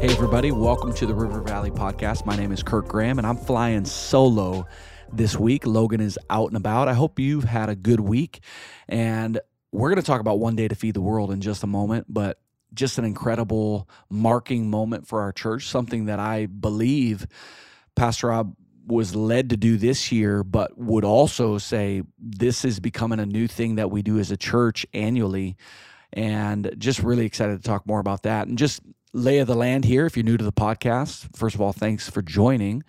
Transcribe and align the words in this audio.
Hey, 0.00 0.08
everybody, 0.12 0.50
welcome 0.50 0.94
to 0.94 1.04
the 1.04 1.12
River 1.12 1.42
Valley 1.42 1.70
Podcast. 1.70 2.24
My 2.24 2.34
name 2.34 2.52
is 2.52 2.62
Kirk 2.62 2.88
Graham, 2.88 3.18
and 3.18 3.26
I'm 3.26 3.36
flying 3.36 3.84
solo 3.84 4.66
this 5.12 5.36
week. 5.36 5.66
Logan 5.66 6.00
is 6.00 6.18
out 6.30 6.48
and 6.48 6.56
about. 6.56 6.88
I 6.88 6.94
hope 6.94 7.18
you've 7.18 7.44
had 7.44 7.68
a 7.68 7.76
good 7.76 8.00
week. 8.00 8.40
And 8.88 9.38
we're 9.72 9.90
going 9.90 10.00
to 10.00 10.06
talk 10.06 10.22
about 10.22 10.38
One 10.38 10.56
Day 10.56 10.68
to 10.68 10.74
Feed 10.74 10.94
the 10.94 11.02
World 11.02 11.30
in 11.30 11.42
just 11.42 11.64
a 11.64 11.66
moment, 11.66 12.06
but 12.08 12.40
just 12.72 12.96
an 12.96 13.04
incredible 13.04 13.90
marking 14.08 14.70
moment 14.70 15.06
for 15.06 15.20
our 15.20 15.32
church, 15.32 15.68
something 15.68 16.06
that 16.06 16.18
I 16.18 16.46
believe 16.46 17.26
Pastor 17.94 18.28
Rob 18.28 18.56
was 18.86 19.14
led 19.14 19.50
to 19.50 19.58
do 19.58 19.76
this 19.76 20.10
year, 20.10 20.42
but 20.42 20.78
would 20.78 21.04
also 21.04 21.58
say 21.58 22.04
this 22.18 22.64
is 22.64 22.80
becoming 22.80 23.20
a 23.20 23.26
new 23.26 23.46
thing 23.46 23.74
that 23.74 23.90
we 23.90 24.00
do 24.00 24.18
as 24.18 24.30
a 24.30 24.38
church 24.38 24.86
annually. 24.94 25.58
And 26.10 26.74
just 26.78 27.00
really 27.00 27.26
excited 27.26 27.58
to 27.58 27.62
talk 27.62 27.86
more 27.86 28.00
about 28.00 28.22
that. 28.22 28.48
And 28.48 28.56
just 28.56 28.80
lay 29.12 29.38
of 29.38 29.46
the 29.46 29.54
land 29.54 29.84
here. 29.84 30.06
If 30.06 30.16
you're 30.16 30.24
new 30.24 30.36
to 30.36 30.44
the 30.44 30.52
podcast, 30.52 31.36
first 31.36 31.54
of 31.54 31.60
all, 31.60 31.72
thanks 31.72 32.08
for 32.08 32.22
joining. 32.22 32.82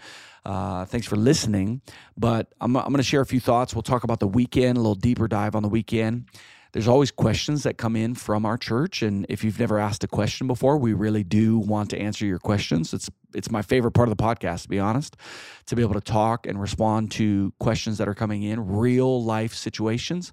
Uh, 0.45 0.85
thanks 0.85 1.07
for 1.07 1.15
listening. 1.15 1.81
But 2.17 2.53
I'm, 2.61 2.75
I'm 2.75 2.85
going 2.85 2.97
to 2.97 3.03
share 3.03 3.21
a 3.21 3.25
few 3.25 3.39
thoughts. 3.39 3.75
We'll 3.75 3.83
talk 3.83 4.03
about 4.03 4.19
the 4.19 4.27
weekend, 4.27 4.77
a 4.77 4.81
little 4.81 4.95
deeper 4.95 5.27
dive 5.27 5.55
on 5.55 5.63
the 5.63 5.69
weekend. 5.69 6.25
There's 6.73 6.87
always 6.87 7.11
questions 7.11 7.63
that 7.63 7.77
come 7.77 7.97
in 7.97 8.15
from 8.15 8.45
our 8.45 8.57
church, 8.57 9.01
and 9.01 9.25
if 9.27 9.43
you've 9.43 9.59
never 9.59 9.77
asked 9.77 10.05
a 10.05 10.07
question 10.07 10.47
before, 10.47 10.77
we 10.77 10.93
really 10.93 11.23
do 11.23 11.57
want 11.57 11.89
to 11.89 11.99
answer 11.99 12.25
your 12.25 12.39
questions. 12.39 12.93
It's 12.93 13.09
it's 13.35 13.51
my 13.51 13.61
favorite 13.61 13.91
part 13.91 14.07
of 14.09 14.15
the 14.15 14.23
podcast, 14.23 14.63
to 14.63 14.69
be 14.69 14.79
honest, 14.79 15.17
to 15.65 15.75
be 15.75 15.81
able 15.81 15.95
to 15.95 16.01
talk 16.01 16.47
and 16.47 16.61
respond 16.61 17.11
to 17.11 17.53
questions 17.59 17.97
that 17.97 18.07
are 18.07 18.13
coming 18.13 18.43
in, 18.43 18.65
real 18.67 19.21
life 19.21 19.53
situations. 19.53 20.31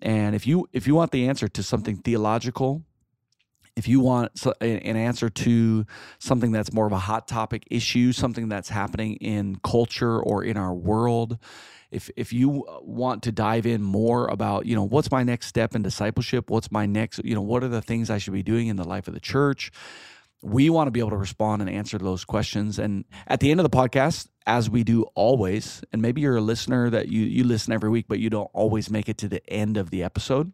And 0.00 0.34
if 0.34 0.46
you 0.46 0.68
if 0.72 0.86
you 0.86 0.94
want 0.94 1.10
the 1.10 1.28
answer 1.28 1.48
to 1.48 1.62
something 1.62 1.96
theological, 1.96 2.82
if 3.76 3.88
you 3.88 4.00
want 4.00 4.32
an 4.60 4.96
answer 4.96 5.28
to 5.28 5.84
something 6.18 6.52
that's 6.52 6.72
more 6.72 6.86
of 6.86 6.92
a 6.92 6.98
hot 6.98 7.26
topic 7.26 7.64
issue, 7.70 8.12
something 8.12 8.48
that's 8.48 8.68
happening 8.68 9.16
in 9.16 9.56
culture 9.64 10.20
or 10.20 10.44
in 10.44 10.56
our 10.56 10.72
world, 10.72 11.38
if 11.90 12.10
if 12.16 12.32
you 12.32 12.64
uh, 12.66 12.78
want 12.82 13.22
to 13.24 13.32
dive 13.32 13.66
in 13.66 13.82
more 13.82 14.26
about, 14.26 14.66
you 14.66 14.76
know, 14.76 14.84
what's 14.84 15.10
my 15.10 15.22
next 15.22 15.46
step 15.46 15.74
in 15.74 15.82
discipleship, 15.82 16.50
what's 16.50 16.70
my 16.70 16.86
next, 16.86 17.24
you 17.24 17.34
know, 17.34 17.42
what 17.42 17.64
are 17.64 17.68
the 17.68 17.82
things 17.82 18.10
I 18.10 18.18
should 18.18 18.32
be 18.32 18.42
doing 18.42 18.68
in 18.68 18.76
the 18.76 18.84
life 18.84 19.08
of 19.08 19.14
the 19.14 19.20
church, 19.20 19.72
we 20.42 20.70
want 20.70 20.86
to 20.86 20.90
be 20.90 21.00
able 21.00 21.10
to 21.10 21.16
respond 21.16 21.62
and 21.62 21.70
answer 21.70 21.98
those 21.98 22.24
questions. 22.24 22.78
And 22.78 23.04
at 23.26 23.40
the 23.40 23.50
end 23.50 23.60
of 23.60 23.64
the 23.64 23.76
podcast, 23.76 24.28
as 24.46 24.68
we 24.68 24.84
do 24.84 25.04
always, 25.14 25.82
and 25.92 26.02
maybe 26.02 26.20
you're 26.20 26.36
a 26.36 26.40
listener 26.40 26.90
that 26.90 27.08
you 27.08 27.22
you 27.22 27.44
listen 27.44 27.72
every 27.72 27.90
week, 27.90 28.06
but 28.08 28.18
you 28.18 28.30
don't 28.30 28.50
always 28.52 28.90
make 28.90 29.08
it 29.08 29.18
to 29.18 29.28
the 29.28 29.44
end 29.50 29.76
of 29.76 29.90
the 29.90 30.02
episode 30.02 30.52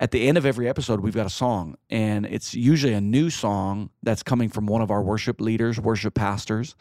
at 0.00 0.12
the 0.12 0.28
end 0.28 0.38
of 0.38 0.46
every 0.46 0.68
episode, 0.68 1.00
we've 1.00 1.14
got 1.14 1.26
a 1.26 1.30
song, 1.30 1.76
and 1.90 2.24
it's 2.24 2.54
usually 2.54 2.92
a 2.92 3.00
new 3.00 3.30
song 3.30 3.90
that's 4.02 4.22
coming 4.22 4.48
from 4.48 4.66
one 4.66 4.80
of 4.80 4.92
our 4.92 5.02
worship 5.02 5.40
leaders, 5.40 5.80
worship 5.80 6.14
pastors. 6.14 6.76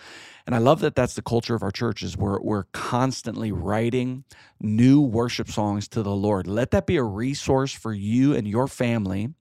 And 0.45 0.53
I 0.53 0.59
love 0.59 0.81
that 0.81 0.95
that's 0.95 1.15
the 1.15 1.23
culture 1.23 1.55
of 1.55 1.63
our 1.63 1.71
church 1.71 2.03
is 2.03 2.15
we're, 2.15 2.39
we're 2.39 2.65
constantly 2.73 3.51
writing 3.51 4.23
new 4.61 5.01
worship 5.01 5.49
songs 5.49 5.87
to 5.89 6.03
the 6.03 6.15
Lord. 6.15 6.45
Let 6.45 6.71
that 6.71 6.85
be 6.85 6.97
a 6.97 7.03
resource 7.03 7.73
for 7.73 7.91
you 7.91 8.35
and 8.35 8.47
your 8.47 8.67
family 8.67 9.33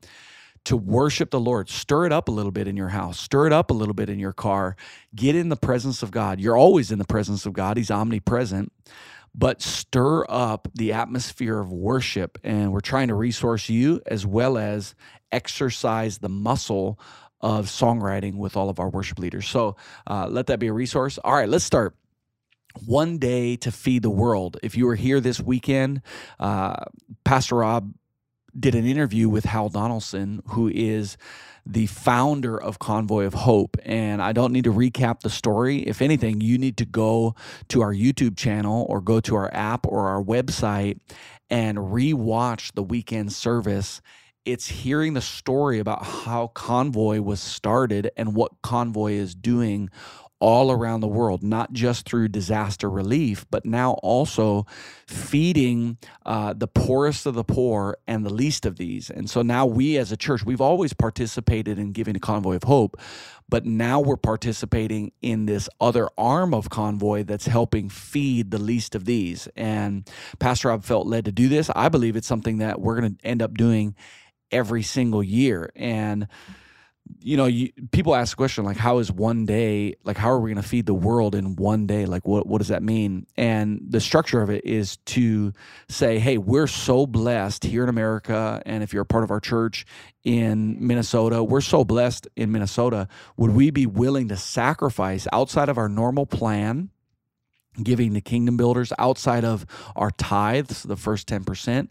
to 0.65 0.77
worship 0.77 1.31
the 1.31 1.39
Lord. 1.39 1.69
Stir 1.69 2.07
it 2.07 2.13
up 2.13 2.29
a 2.29 2.33
little 2.33 2.51
bit 2.51 2.67
in 2.67 2.77
your 2.77 2.89
house, 2.89 3.21
stir 3.21 3.47
it 3.47 3.53
up 3.53 3.71
a 3.71 3.75
little 3.75 3.95
bit 3.95 4.09
in 4.09 4.19
your 4.19 4.33
car. 4.33 4.75
Get 5.15 5.37
in 5.37 5.51
the 5.51 5.57
presence 5.57 6.03
of 6.03 6.11
God. 6.11 6.41
You're 6.41 6.57
always 6.57 6.91
in 6.91 6.99
the 6.99 7.05
presence 7.05 7.45
of 7.45 7.53
God, 7.53 7.77
He's 7.77 7.91
omnipresent 7.91 8.73
but 9.37 9.61
stir 9.63 10.25
up 10.29 10.69
the 10.75 10.93
atmosphere 10.93 11.59
of 11.59 11.71
worship. 11.73 12.39
And 12.43 12.73
we're 12.73 12.81
trying 12.81 13.09
to 13.09 13.15
resource 13.15 13.69
you 13.69 14.01
as 14.07 14.27
well 14.27 14.57
as 14.57 14.95
exercise 15.31 16.19
the 16.19 16.29
muscle 16.29 16.99
of 17.41 17.67
songwriting 17.67 18.37
with 18.37 18.57
all 18.57 18.71
of 18.71 18.81
our 18.81 18.89
worship 18.89 19.19
leaders. 19.19 19.47
So 19.47 19.77
uh, 20.07 20.27
let 20.29 20.47
that 20.47 20.59
be 20.59 20.69
a 20.69 20.73
resource. 20.73 21.19
All 21.23 21.35
right, 21.35 21.49
let's 21.49 21.65
start. 21.65 21.95
One 22.85 23.19
day 23.19 23.57
to 23.57 23.71
feed 23.71 24.03
the 24.03 24.11
world. 24.11 24.59
If 24.63 24.77
you 24.77 24.87
were 24.87 24.97
here 24.97 25.21
this 25.21 25.41
weekend, 25.41 26.03
uh, 26.39 26.85
Pastor 27.25 27.57
Rob 27.57 27.93
did 28.59 28.75
an 28.75 28.87
interview 28.87 29.29
with 29.29 29.45
Hal 29.45 29.69
Donaldson, 29.69 30.43
who 30.49 30.69
is 30.69 31.17
the 31.65 31.87
founder 31.87 32.57
of 32.57 32.79
Convoy 32.79 33.25
of 33.25 33.35
Hope. 33.35 33.77
And 33.85 34.23
I 34.23 34.33
don't 34.33 34.53
need 34.53 34.65
to 34.65 34.73
recap 34.73 35.21
the 35.21 35.31
story. 35.31 35.79
If 35.79 36.01
anything, 36.01 36.41
you 36.41 36.59
need 36.59 36.77
to 36.79 36.85
go 36.85 37.35
to 37.69 37.83
our 37.83 37.93
YouTube 37.93 38.37
channel 38.37 38.87
or 38.89 39.01
go 39.01 39.21
to 39.21 39.35
our 39.35 39.53
app 39.53 39.87
or 39.87 40.09
our 40.09 40.23
website 40.23 41.01
and 41.51 41.79
rewatch 41.79 42.73
the 42.75 42.83
weekend 42.83 43.33
service. 43.33 44.01
It's 44.45 44.69
hearing 44.69 45.15
the 45.15 45.21
story 45.21 45.81
about 45.81 46.05
how 46.05 46.49
Convoy 46.49 47.21
was 47.21 47.41
started 47.41 48.13
and 48.17 48.37
what 48.37 48.53
Convoy 48.63 49.13
is 49.13 49.35
doing 49.35 49.91
all 50.39 50.71
around 50.71 51.01
the 51.01 51.09
world, 51.09 51.43
not 51.43 51.73
just 51.73 52.07
through 52.07 52.29
disaster 52.29 52.91
relief, 52.91 53.47
but 53.51 53.65
now 53.65 53.93
also 54.03 54.67
feeding 55.07 55.97
uh, 56.27 56.53
the 56.53 56.67
poorest 56.67 57.25
of 57.25 57.35
the 57.35 57.45
poor 57.45 57.97
and 58.07 58.25
the 58.25 58.33
least 58.33 58.67
of 58.67 58.77
these. 58.77 59.09
And 59.09 59.31
so 59.31 59.41
now 59.43 59.65
we 59.65 59.97
as 59.97 60.13
a 60.13 60.17
church, 60.17 60.45
we've 60.45 60.61
always 60.61 60.93
participated 60.93 61.79
in 61.79 61.93
giving 61.93 62.17
a 62.17 62.21
convoy 62.21 62.57
of 62.57 62.65
hope, 62.65 63.01
but 63.49 63.65
now 63.65 64.01
we're 64.01 64.17
participating 64.17 65.13
in 65.23 65.47
this 65.47 65.69
other 65.81 66.09
arm 66.19 66.53
of 66.53 66.69
convoy 66.69 67.23
that's 67.23 67.47
helping 67.47 67.89
feed 67.89 68.51
the 68.51 68.59
least 68.59 68.95
of 68.95 69.07
these. 69.07 69.49
And 69.57 70.09
Pastor 70.39 70.69
Rob 70.69 70.85
felt 70.85 71.07
led 71.07 71.25
to 71.25 71.33
do 71.33 71.49
this. 71.49 71.71
I 71.75 71.89
believe 71.89 72.15
it's 72.15 72.27
something 72.27 72.59
that 72.59 72.81
we're 72.81 73.01
going 73.01 73.17
to 73.17 73.27
end 73.27 73.41
up 73.41 73.55
doing 73.55 73.95
every 74.51 74.83
single 74.83 75.23
year. 75.23 75.71
And 75.75 76.29
you 77.21 77.37
know, 77.37 77.47
you, 77.47 77.71
people 77.91 78.15
ask 78.15 78.31
the 78.33 78.37
question 78.37 78.65
like, 78.65 78.77
how 78.77 78.99
is 78.99 79.11
one 79.11 79.47
day, 79.47 79.95
like, 80.05 80.17
how 80.17 80.31
are 80.31 80.41
we 80.41 80.53
going 80.53 80.63
to 80.63 80.69
feed 80.69 80.87
the 80.87 80.95
world 80.95 81.35
in 81.35 81.57
one 81.57 81.87
day? 81.87 82.07
Like, 82.07 82.27
what, 82.27 82.47
what 82.47 82.59
does 82.59 82.69
that 82.69 82.83
mean? 82.83 83.27
And 83.37 83.81
the 83.89 84.01
structure 84.01 84.43
of 84.43 84.51
it 84.51 84.65
is 84.65 84.97
to 84.99 85.53
say, 85.89 86.19
hey, 86.19 86.39
we're 86.39 86.67
so 86.67 87.07
blessed 87.07 87.65
here 87.65 87.83
in 87.83 87.89
America. 87.89 88.63
And 88.65 88.83
if 88.83 88.93
you're 88.93 89.03
a 89.03 89.07
part 89.07 89.25
of 89.25 89.31
our 89.31 89.41
church 89.41 89.87
in 90.25 90.77
Minnesota, 90.87 91.43
we're 91.43 91.61
so 91.61 91.85
blessed 91.85 92.29
in 92.37 92.53
Minnesota. 92.53 93.09
Would 93.37 93.51
we 93.51 93.71
be 93.71 93.87
willing 93.87 94.29
to 94.29 94.37
sacrifice 94.37 95.27
outside 95.33 95.69
of 95.69 95.79
our 95.79 95.89
normal 95.89 96.27
plan? 96.27 96.91
Giving 97.83 98.15
to 98.15 98.21
kingdom 98.21 98.57
builders 98.57 98.93
outside 98.99 99.45
of 99.45 99.67
our 99.95 100.11
tithes, 100.11 100.83
the 100.83 100.97
first 100.97 101.29
10%, 101.29 101.89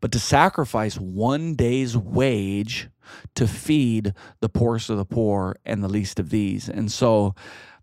but 0.00 0.12
to 0.12 0.18
sacrifice 0.18 0.96
one 0.96 1.54
day's 1.54 1.96
wage 1.96 2.88
to 3.34 3.46
feed 3.46 4.12
the 4.40 4.48
poorest 4.48 4.90
of 4.90 4.96
the 4.96 5.04
poor 5.04 5.56
and 5.64 5.82
the 5.82 5.88
least 5.88 6.18
of 6.18 6.30
these. 6.30 6.68
And 6.68 6.90
so 6.90 7.34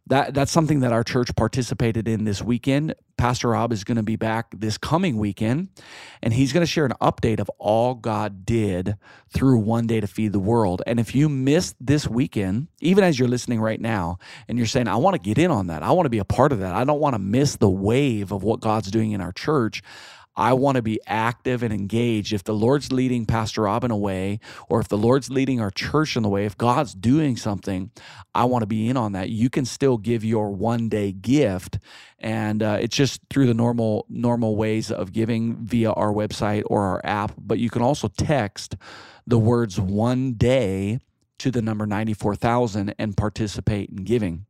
that 0.08 0.34
that's 0.34 0.52
something 0.52 0.81
that 0.81 0.91
our 0.91 1.03
church 1.03 1.34
participated 1.36 2.08
in 2.08 2.25
this 2.25 2.41
weekend. 2.41 2.96
Pastor 3.18 3.50
Rob 3.50 3.72
is 3.72 3.84
going 3.84 3.96
to 3.97 4.03
be 4.03 4.18
back 4.18 4.47
this 4.52 4.78
coming 4.78 5.18
weekend, 5.18 5.69
and 6.22 6.34
he's 6.34 6.52
going 6.52 6.62
to 6.62 6.69
share 6.69 6.86
an 6.86 6.94
update 7.02 7.40
of 7.40 7.50
all 7.58 7.94
God 7.94 8.46
did 8.46 8.97
through 9.30 9.59
one 9.59 9.88
day 9.88 10.02
to 10.02 10.08
feed 10.08 10.34
the 10.34 10.40
world. 10.40 10.81
And 10.86 11.00
if 11.00 11.16
you 11.16 11.30
missed 11.30 11.75
this 11.80 12.08
weekend, 12.08 12.68
even 12.81 13.03
as 13.03 13.18
you're 13.18 13.30
listening 13.30 13.62
right 13.62 13.80
now, 13.80 14.18
and 14.47 14.58
you're 14.58 14.68
saying, 14.68 14.88
I 14.88 14.97
want 14.97 15.13
to 15.13 15.22
get 15.22 15.38
in 15.38 15.52
on 15.52 15.68
that, 15.68 15.84
I 15.84 15.92
want 15.92 16.06
to 16.06 16.09
be 16.09 16.18
a 16.18 16.25
part 16.25 16.52
of 16.52 16.59
that, 16.59 16.75
I 16.75 16.84
don't 16.84 17.00
want 17.00 17.13
to 17.13 17.19
miss 17.19 17.56
the 17.56 17.69
wave 17.69 18.31
of 18.34 18.44
what 18.44 18.59
God's 18.59 18.92
doing 18.92 19.12
in 19.12 19.22
our 19.22 19.31
church. 19.31 19.81
I 20.36 20.54
want 20.54 20.78
to 20.78 20.82
be 20.82 21.00
active 21.06 21.64
and 21.64 21.74
engaged. 21.74 22.34
If 22.34 22.44
the 22.44 22.54
Lord's 22.54 22.92
leading 22.92 23.26
Pastor 23.26 23.62
Robin 23.64 23.92
away, 23.92 24.40
or 24.68 24.80
if 24.80 24.88
the 24.88 24.98
Lord's 24.98 25.30
leading 25.30 25.62
our 25.62 25.72
church 25.72 26.16
in 26.16 26.24
the 26.24 26.30
way, 26.30 26.46
if 26.46 26.58
God's 26.58 26.94
doing 26.94 27.38
something, 27.38 27.92
I 28.34 28.46
want 28.46 28.64
to 28.64 28.68
be 28.68 28.90
in 28.90 28.98
on 28.98 29.12
that. 29.12 29.30
You 29.30 29.50
can 29.50 29.66
still 29.66 29.98
give 29.98 30.24
your 30.24 30.50
one 30.50 30.90
day 30.90 31.12
gift, 31.12 31.80
and 32.20 32.64
uh, 32.64 32.78
it's 32.82 32.96
just 32.96 33.22
through 33.30 33.48
the 33.48 33.54
normal 33.54 34.06
normal 34.10 34.56
ways 34.56 34.92
of 34.92 35.12
giving 35.12 35.56
via 35.58 35.92
our 35.92 36.12
website 36.12 36.64
or 36.68 36.82
our 36.82 37.02
app. 37.04 37.34
But 37.38 37.60
you 37.60 37.69
can 37.69 37.81
also 37.81 38.07
text 38.07 38.75
the 39.28 39.40
words 39.40 39.80
one 39.80 40.34
day 40.34 41.00
to 41.40 41.52
the 41.52 41.62
number 41.62 41.86
94,000 41.86 42.96
and 42.98 43.18
participate 43.18 43.90
in 43.90 43.98
giving. 44.04 44.46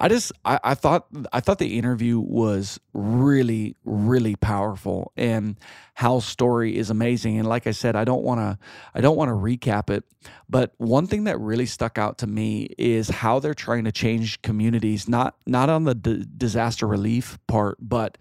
I 0.00 0.08
just 0.08 0.32
I, 0.46 0.58
I 0.64 0.74
thought 0.74 1.06
I 1.32 1.40
thought 1.40 1.58
the 1.58 1.78
interview 1.78 2.18
was 2.18 2.80
really 2.94 3.76
really 3.84 4.34
powerful 4.34 5.12
and 5.16 5.58
Hal's 5.94 6.24
story 6.24 6.76
is 6.78 6.88
amazing. 6.88 7.38
And 7.38 7.46
like 7.46 7.66
I 7.66 7.72
said 7.72 7.96
I 7.96 8.04
don't 8.04 8.24
want 8.24 8.40
to 8.40 8.58
I 8.94 9.02
don't 9.02 9.16
want 9.16 9.28
to 9.28 9.34
recap 9.34 9.90
it 9.90 10.04
but 10.48 10.72
one 10.78 11.06
thing 11.06 11.24
that 11.24 11.38
really 11.38 11.66
stuck 11.66 11.98
out 11.98 12.18
to 12.18 12.26
me 12.26 12.70
is 12.78 13.10
how 13.10 13.40
they're 13.40 13.54
trying 13.54 13.84
to 13.84 13.92
change 13.92 14.40
communities 14.42 15.06
not 15.08 15.36
not 15.46 15.68
on 15.68 15.84
the 15.84 15.94
d- 15.94 16.26
disaster 16.36 16.86
relief 16.86 17.38
part 17.46 17.76
but 17.80 18.16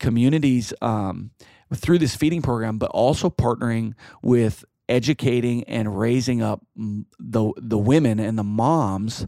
communities 0.00 0.72
um, 0.80 1.30
through 1.74 1.98
this 1.98 2.16
feeding 2.16 2.40
program 2.40 2.78
but 2.78 2.90
also 2.92 3.28
partnering 3.28 3.92
with 4.22 4.64
educating 4.88 5.64
and 5.64 5.98
raising 5.98 6.42
up 6.42 6.64
the 7.18 7.52
the 7.58 7.78
women 7.78 8.18
and 8.18 8.38
the 8.38 8.44
moms 8.44 9.26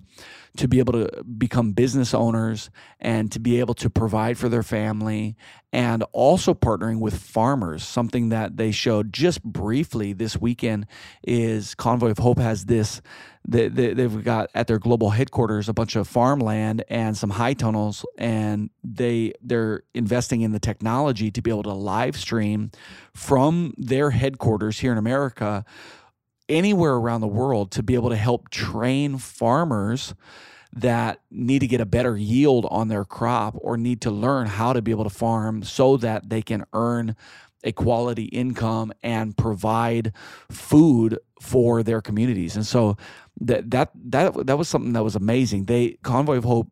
to 0.57 0.69
be 0.69 0.79
able 0.79 0.93
to 0.93 1.25
become 1.25 1.73
business 1.73 2.15
owners 2.15 2.71
and 2.99 3.31
to 3.33 3.39
be 3.39 3.61
able 3.61 3.75
to 3.75 3.89
provide 3.89 4.37
for 4.39 4.49
their 4.49 4.63
family 4.63 5.37
and 5.73 6.03
also 6.13 6.55
partnering 6.55 6.99
with 6.99 7.17
farmers. 7.17 7.85
Something 7.85 8.31
that 8.31 8.57
they 8.57 8.73
showed 8.73 9.13
just 9.13 9.43
briefly 9.43 10.13
this 10.13 10.37
weekend 10.37 10.87
is 11.23 11.75
convoy 11.75 12.11
of 12.11 12.19
hope 12.19 12.39
has 12.39 12.67
this 12.67 13.01
they, 13.49 13.69
they, 13.69 14.03
have 14.03 14.23
got 14.23 14.51
at 14.55 14.67
their 14.67 14.79
global 14.79 15.11
headquarters 15.11 15.69
a 15.69 15.73
bunch 15.73 15.97
of 15.97 16.07
farmland 16.07 16.85
and 16.89 17.17
some 17.17 17.31
high 17.31 17.55
tunnels 17.55 18.05
and 18.19 18.69
they 18.85 19.33
they're 19.43 19.83
investing 19.95 20.43
in 20.43 20.53
the 20.53 20.59
technology 20.59 21.31
to 21.31 21.41
be 21.41 21.51
able 21.51 21.63
to 21.63 21.73
live 21.73 22.17
stream 22.17 22.71
from 23.15 23.73
their 23.79 24.11
headquarters 24.11 24.79
here 24.79 24.93
in 24.93 24.99
america 24.99 25.65
anywhere 26.51 26.95
around 26.95 27.23
the 27.23 27.29
world 27.29 27.71
to 27.73 27.83
be 27.83 27.95
able 27.95 28.11
to 28.11 28.17
help 28.17 28.51
train 28.51 29.19
farmers 29.19 30.15
that 30.73 31.21
need 31.31 31.61
to 31.61 31.67
get 31.67 31.81
a 31.81 31.87
better 31.87 32.17
yield 32.17 32.67
on 32.71 32.89
their 32.89 33.05
crop 33.05 33.57
or 33.59 33.77
need 33.77 34.01
to 34.03 34.11
learn 34.11 34.47
how 34.47 34.73
to 34.73 34.83
be 34.83 34.91
able 34.91 35.05
to 35.05 35.11
farm 35.11 35.63
so 35.63 35.97
that 35.97 36.29
they 36.29 36.43
can 36.43 36.65
earn 36.73 37.17
a 37.65 37.73
quality 37.73 38.25
income 38.25 38.93
and 39.03 39.37
provide 39.37 40.13
food 40.51 41.19
for 41.41 41.83
their 41.83 42.01
communities. 42.01 42.57
And 42.57 42.67
so 42.67 42.97
that 43.41 43.71
that 43.71 43.91
that 43.95 44.47
that 44.47 44.59
was 44.59 44.69
something 44.69 44.93
that 44.93 45.05
was 45.05 45.17
amazing. 45.17 45.65
They 45.65 45.99
Convoy 46.03 46.37
of 46.37 46.45
Hope 46.45 46.69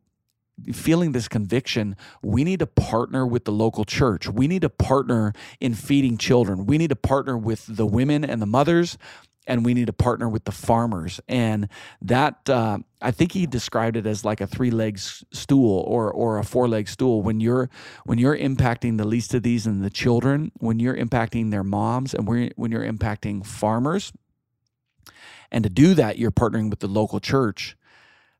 feeling 0.73 1.11
this 1.11 1.27
conviction, 1.27 1.95
we 2.21 2.43
need 2.43 2.59
to 2.59 2.67
partner 2.67 3.25
with 3.25 3.45
the 3.45 3.51
local 3.51 3.85
church. 3.85 4.27
We 4.27 4.47
need 4.47 4.61
to 4.63 4.69
partner 4.69 5.33
in 5.59 5.73
feeding 5.73 6.17
children. 6.17 6.65
We 6.65 6.77
need 6.77 6.89
to 6.89 6.95
partner 6.95 7.37
with 7.37 7.65
the 7.67 7.85
women 7.85 8.23
and 8.25 8.41
the 8.41 8.45
mothers 8.45 8.97
and 9.49 9.65
we 9.65 9.73
need 9.73 9.87
to 9.87 9.93
partner 9.93 10.29
with 10.29 10.45
the 10.45 10.51
farmers. 10.51 11.19
And 11.27 11.67
that 12.03 12.47
uh, 12.47 12.77
I 13.01 13.11
think 13.11 13.31
he 13.31 13.47
described 13.47 13.97
it 13.97 14.05
as 14.05 14.23
like 14.23 14.39
a 14.39 14.47
three 14.47 14.69
legs 14.69 15.25
stool 15.33 15.83
or 15.87 16.09
or 16.11 16.37
a 16.37 16.45
four 16.45 16.69
leg 16.69 16.87
stool. 16.87 17.21
When 17.21 17.41
you're 17.41 17.69
when 18.05 18.19
you're 18.19 18.37
impacting 18.37 18.97
the 18.97 19.07
least 19.07 19.33
of 19.33 19.41
these 19.43 19.65
and 19.65 19.83
the 19.83 19.89
children, 19.89 20.51
when 20.59 20.79
you're 20.79 20.95
impacting 20.95 21.49
their 21.49 21.63
moms, 21.63 22.13
and 22.13 22.27
when 22.27 22.71
you're 22.71 22.85
impacting 22.85 23.45
farmers, 23.45 24.13
and 25.51 25.63
to 25.63 25.69
do 25.69 25.95
that, 25.95 26.19
you're 26.19 26.31
partnering 26.31 26.69
with 26.69 26.79
the 26.79 26.87
local 26.87 27.19
church 27.19 27.75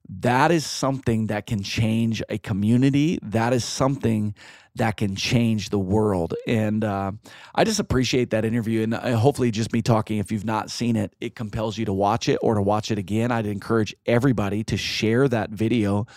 that 0.09 0.51
is 0.51 0.65
something 0.65 1.27
that 1.27 1.45
can 1.45 1.61
change 1.61 2.23
a 2.29 2.39
community. 2.39 3.19
That 3.21 3.53
is 3.53 3.63
something 3.63 4.33
that 4.75 4.97
can 4.97 5.15
change 5.15 5.69
the 5.69 5.79
world. 5.79 6.33
And 6.47 6.83
uh, 6.83 7.11
I 7.53 7.63
just 7.63 7.79
appreciate 7.79 8.31
that 8.31 8.43
interview. 8.43 8.83
And 8.83 8.93
uh, 8.95 9.17
hopefully, 9.17 9.51
just 9.51 9.71
me 9.71 9.81
talking, 9.81 10.17
if 10.17 10.31
you've 10.31 10.45
not 10.45 10.71
seen 10.71 10.95
it, 10.95 11.15
it 11.21 11.35
compels 11.35 11.77
you 11.77 11.85
to 11.85 11.93
watch 11.93 12.27
it 12.27 12.39
or 12.41 12.55
to 12.55 12.61
watch 12.61 12.89
it 12.89 12.97
again. 12.97 13.31
I'd 13.31 13.45
encourage 13.45 13.95
everybody 14.07 14.63
to 14.65 14.77
share 14.77 15.27
that 15.27 15.51
video. 15.51 16.07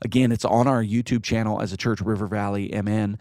Again, 0.00 0.32
it's 0.32 0.44
on 0.44 0.66
our 0.66 0.82
YouTube 0.82 1.22
channel 1.22 1.60
as 1.60 1.72
a 1.72 1.76
church, 1.76 2.00
River 2.00 2.26
Valley 2.26 2.68
MN 2.72 3.18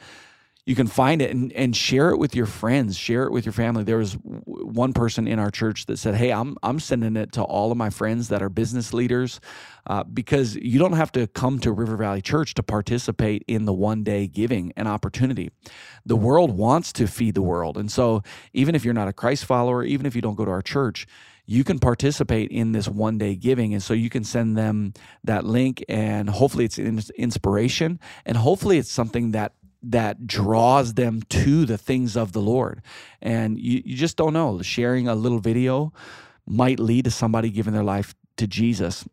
you 0.72 0.76
can 0.76 0.88
find 0.88 1.22
it 1.22 1.32
and, 1.32 1.52
and 1.52 1.76
share 1.76 2.12
it 2.12 2.18
with 2.18 2.34
your 2.34 2.46
friends 2.46 2.98
share 2.98 3.24
it 3.24 3.32
with 3.34 3.46
your 3.46 3.52
family. 3.52 3.84
There 3.84 3.98
was 3.98 4.14
one 4.24 4.94
person 4.94 5.28
in 5.28 5.38
our 5.38 5.52
church 5.52 5.86
that 5.88 5.98
said 5.98 6.16
hey 6.16 6.32
i'm, 6.32 6.56
I'm 6.64 6.80
sending 6.80 7.18
it 7.18 7.34
to 7.34 7.44
all 7.44 7.74
of 7.74 7.78
my 7.78 7.90
friends 7.90 8.30
that 8.30 8.42
are 8.42 8.48
business 8.48 8.94
leaders 8.94 9.42
uh, 9.88 10.06
because 10.06 10.56
you 10.56 10.80
don't 10.80 10.94
have 10.94 11.12
to 11.12 11.28
come 11.28 11.60
to 11.60 11.74
river 11.74 11.98
valley 11.98 12.22
church 12.22 12.54
to 12.54 12.64
participate 12.64 13.44
in 13.50 13.66
the 13.66 13.74
one 13.74 14.06
day 14.06 14.28
giving 14.28 14.72
and 14.78 14.88
opportunity. 14.88 15.52
The 16.06 16.16
world 16.16 16.56
wants 16.56 16.94
to 16.94 17.06
feed 17.06 17.36
the 17.36 17.42
world. 17.42 17.76
And 17.78 17.92
so 17.92 18.24
even 18.54 18.74
if 18.74 18.86
you're 18.86 18.94
not 18.94 19.10
a 19.10 19.14
christ 19.14 19.44
follower 19.44 19.84
even 19.84 20.06
if 20.06 20.16
you 20.16 20.22
don't 20.22 20.36
go 20.36 20.46
to 20.46 20.52
our 20.52 20.62
church 20.62 21.06
you 21.46 21.66
can 21.66 21.80
participate 21.80 22.50
in 22.50 22.72
this 22.72 22.88
one 22.88 23.18
day 23.18 23.36
giving. 23.36 23.74
And 23.74 23.84
so 23.84 23.94
you 23.94 24.10
can 24.10 24.24
send 24.24 24.58
them 24.58 24.94
that 25.26 25.44
link, 25.44 25.84
and 25.90 26.30
hopefully 26.30 26.64
it's 26.64 26.80
inspiration, 26.80 28.00
and 28.26 28.38
hopefully 28.38 28.78
it's 28.78 28.92
something 28.92 29.32
that 29.32 29.52
that 29.84 30.28
draws 30.28 30.94
them 30.94 31.22
to 31.30 31.66
the 31.66 31.78
things 31.78 32.16
of 32.16 32.34
the 32.34 32.42
Lord. 32.42 32.82
And 33.22 33.60
you, 33.60 33.82
you 33.86 33.96
just 33.96 34.18
don't 34.18 34.34
know. 34.34 34.62
Sharing 34.62 35.08
a 35.08 35.16
little 35.16 35.40
video 35.40 35.94
might 36.46 36.80
lead 36.80 37.06
to 37.06 37.12
somebody 37.12 37.50
giving 37.50 37.74
their 37.74 37.84
life 37.84 38.14
to 38.38 38.48
Jesus. 38.48 39.06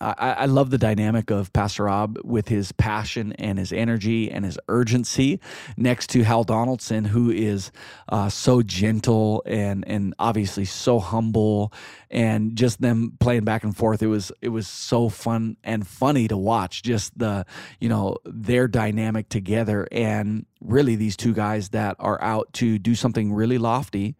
I, 0.00 0.32
I, 0.32 0.44
love 0.46 0.70
the 0.70 0.78
dynamic 0.78 1.30
of 1.30 1.52
Pastor 1.52 1.84
Rob 1.84 2.18
with 2.22 2.48
his 2.48 2.70
passion 2.72 3.32
and 3.32 3.58
his 3.58 3.72
energy 3.72 4.30
and 4.30 4.44
his 4.44 4.58
urgency 4.68 5.40
next 5.76 6.10
to 6.10 6.22
Hal 6.22 6.44
Donaldson, 6.44 7.04
who 7.04 7.30
is 7.30 7.72
uh, 8.08 8.28
so 8.28 8.62
gentle 8.62 9.42
and 9.44 9.86
and 9.88 10.14
obviously 10.18 10.64
so 10.64 11.00
humble, 11.00 11.72
and 12.10 12.54
just 12.54 12.80
them 12.80 13.16
playing 13.18 13.44
back 13.44 13.64
and 13.64 13.76
forth. 13.76 14.02
It 14.02 14.06
was 14.06 14.30
it 14.40 14.50
was 14.50 14.68
so 14.68 15.08
fun 15.08 15.56
and 15.64 15.86
funny 15.86 16.28
to 16.28 16.36
watch. 16.36 16.82
Just 16.82 17.18
the 17.18 17.44
you 17.80 17.88
know 17.88 18.18
their 18.24 18.68
dynamic 18.68 19.28
together, 19.28 19.88
and 19.90 20.46
really 20.60 20.94
these 20.94 21.16
two 21.16 21.34
guys 21.34 21.70
that 21.70 21.96
are 21.98 22.22
out 22.22 22.52
to 22.52 22.78
do 22.78 22.94
something 22.94 23.32
really 23.32 23.58
lofty 23.58 24.16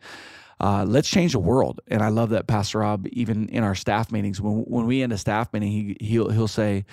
uh, 0.60 0.84
let's 0.86 1.08
change 1.08 1.32
the 1.32 1.38
world. 1.38 1.80
And 1.88 2.02
I 2.02 2.08
love 2.08 2.30
that 2.30 2.46
Pastor 2.46 2.78
Rob, 2.78 3.06
even 3.12 3.48
in 3.48 3.62
our 3.62 3.74
staff 3.74 4.10
meetings, 4.10 4.40
when 4.40 4.62
when 4.62 4.86
we 4.86 5.02
end 5.02 5.12
a 5.12 5.18
staff 5.18 5.52
meeting, 5.52 5.70
he 5.70 5.96
he'll 6.00 6.30
he'll 6.30 6.48
say, 6.48 6.84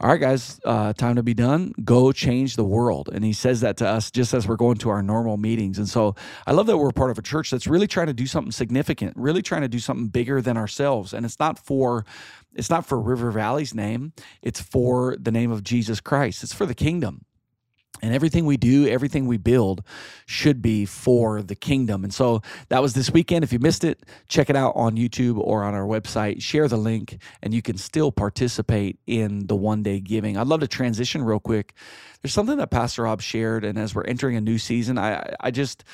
"All 0.00 0.08
right, 0.08 0.20
guys, 0.20 0.60
uh, 0.64 0.92
time 0.92 1.16
to 1.16 1.22
be 1.22 1.34
done. 1.34 1.72
Go 1.84 2.12
change 2.12 2.56
the 2.56 2.64
world." 2.64 3.08
And 3.12 3.24
he 3.24 3.32
says 3.32 3.60
that 3.62 3.78
to 3.78 3.88
us 3.88 4.10
just 4.10 4.34
as 4.34 4.46
we're 4.46 4.56
going 4.56 4.76
to 4.78 4.90
our 4.90 5.02
normal 5.02 5.36
meetings. 5.36 5.78
And 5.78 5.88
so 5.88 6.14
I 6.46 6.52
love 6.52 6.66
that 6.66 6.78
we're 6.78 6.92
part 6.92 7.10
of 7.10 7.18
a 7.18 7.22
church 7.22 7.50
that's 7.50 7.66
really 7.66 7.86
trying 7.86 8.08
to 8.08 8.14
do 8.14 8.26
something 8.26 8.52
significant, 8.52 9.14
really 9.16 9.42
trying 9.42 9.62
to 9.62 9.68
do 9.68 9.78
something 9.78 10.08
bigger 10.08 10.42
than 10.42 10.56
ourselves. 10.56 11.14
And 11.14 11.24
it's 11.24 11.38
not 11.38 11.58
for 11.58 12.04
it's 12.54 12.70
not 12.70 12.86
for 12.86 13.00
River 13.00 13.30
Valley's 13.30 13.74
name. 13.74 14.12
It's 14.42 14.60
for 14.60 15.16
the 15.18 15.30
name 15.30 15.50
of 15.50 15.62
Jesus 15.62 16.00
Christ. 16.00 16.42
It's 16.42 16.54
for 16.54 16.66
the 16.66 16.74
kingdom. 16.74 17.24
And 18.02 18.14
everything 18.14 18.44
we 18.44 18.56
do, 18.56 18.86
everything 18.86 19.26
we 19.26 19.38
build 19.38 19.82
should 20.26 20.60
be 20.60 20.84
for 20.84 21.42
the 21.42 21.54
kingdom. 21.54 22.04
And 22.04 22.12
so 22.12 22.42
that 22.68 22.82
was 22.82 22.94
this 22.94 23.10
weekend. 23.10 23.42
If 23.42 23.52
you 23.52 23.58
missed 23.58 23.84
it, 23.84 24.04
check 24.28 24.50
it 24.50 24.56
out 24.56 24.72
on 24.76 24.96
YouTube 24.96 25.38
or 25.38 25.64
on 25.64 25.74
our 25.74 25.86
website. 25.86 26.42
Share 26.42 26.68
the 26.68 26.76
link, 26.76 27.18
and 27.42 27.54
you 27.54 27.62
can 27.62 27.78
still 27.78 28.12
participate 28.12 28.98
in 29.06 29.46
the 29.46 29.56
one 29.56 29.82
day 29.82 30.00
giving. 30.00 30.36
I'd 30.36 30.46
love 30.46 30.60
to 30.60 30.68
transition 30.68 31.22
real 31.22 31.40
quick. 31.40 31.72
There's 32.22 32.34
something 32.34 32.58
that 32.58 32.70
Pastor 32.70 33.02
Rob 33.02 33.22
shared, 33.22 33.64
and 33.64 33.78
as 33.78 33.94
we're 33.94 34.04
entering 34.04 34.36
a 34.36 34.40
new 34.40 34.58
season, 34.58 34.98
I, 34.98 35.34
I 35.40 35.50
just, 35.50 35.84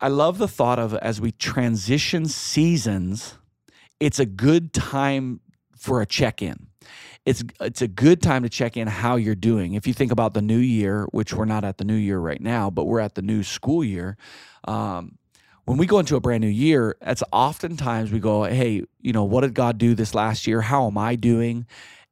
I 0.00 0.08
love 0.08 0.38
the 0.38 0.48
thought 0.48 0.78
of 0.78 0.94
as 0.94 1.20
we 1.20 1.32
transition 1.32 2.26
seasons, 2.26 3.34
it's 3.98 4.18
a 4.18 4.26
good 4.26 4.72
time 4.72 5.40
for 5.76 6.00
a 6.00 6.06
check 6.06 6.42
in 6.42 6.68
it's 7.26 7.42
it's 7.60 7.82
a 7.82 7.88
good 7.88 8.22
time 8.22 8.44
to 8.44 8.48
check 8.48 8.76
in 8.76 8.86
how 8.86 9.16
you're 9.16 9.34
doing. 9.34 9.74
If 9.74 9.86
you 9.86 9.92
think 9.92 10.12
about 10.12 10.32
the 10.32 10.40
new 10.40 10.58
year, 10.58 11.06
which 11.10 11.34
we're 11.34 11.44
not 11.44 11.64
at 11.64 11.76
the 11.76 11.84
new 11.84 11.94
year 11.94 12.18
right 12.18 12.40
now, 12.40 12.70
but 12.70 12.84
we're 12.84 13.00
at 13.00 13.16
the 13.16 13.22
new 13.22 13.42
school 13.42 13.84
year. 13.84 14.16
Um, 14.66 15.18
when 15.64 15.76
we 15.76 15.86
go 15.86 15.98
into 15.98 16.14
a 16.14 16.20
brand 16.20 16.42
new 16.42 16.48
year, 16.48 16.96
that's 17.00 17.24
oftentimes 17.32 18.12
we 18.12 18.20
go, 18.20 18.44
hey, 18.44 18.84
you 19.00 19.12
know, 19.12 19.24
what 19.24 19.40
did 19.40 19.52
God 19.54 19.76
do 19.78 19.96
this 19.96 20.14
last 20.14 20.46
year? 20.46 20.60
How 20.60 20.86
am 20.86 20.96
I 20.96 21.16
doing? 21.16 21.66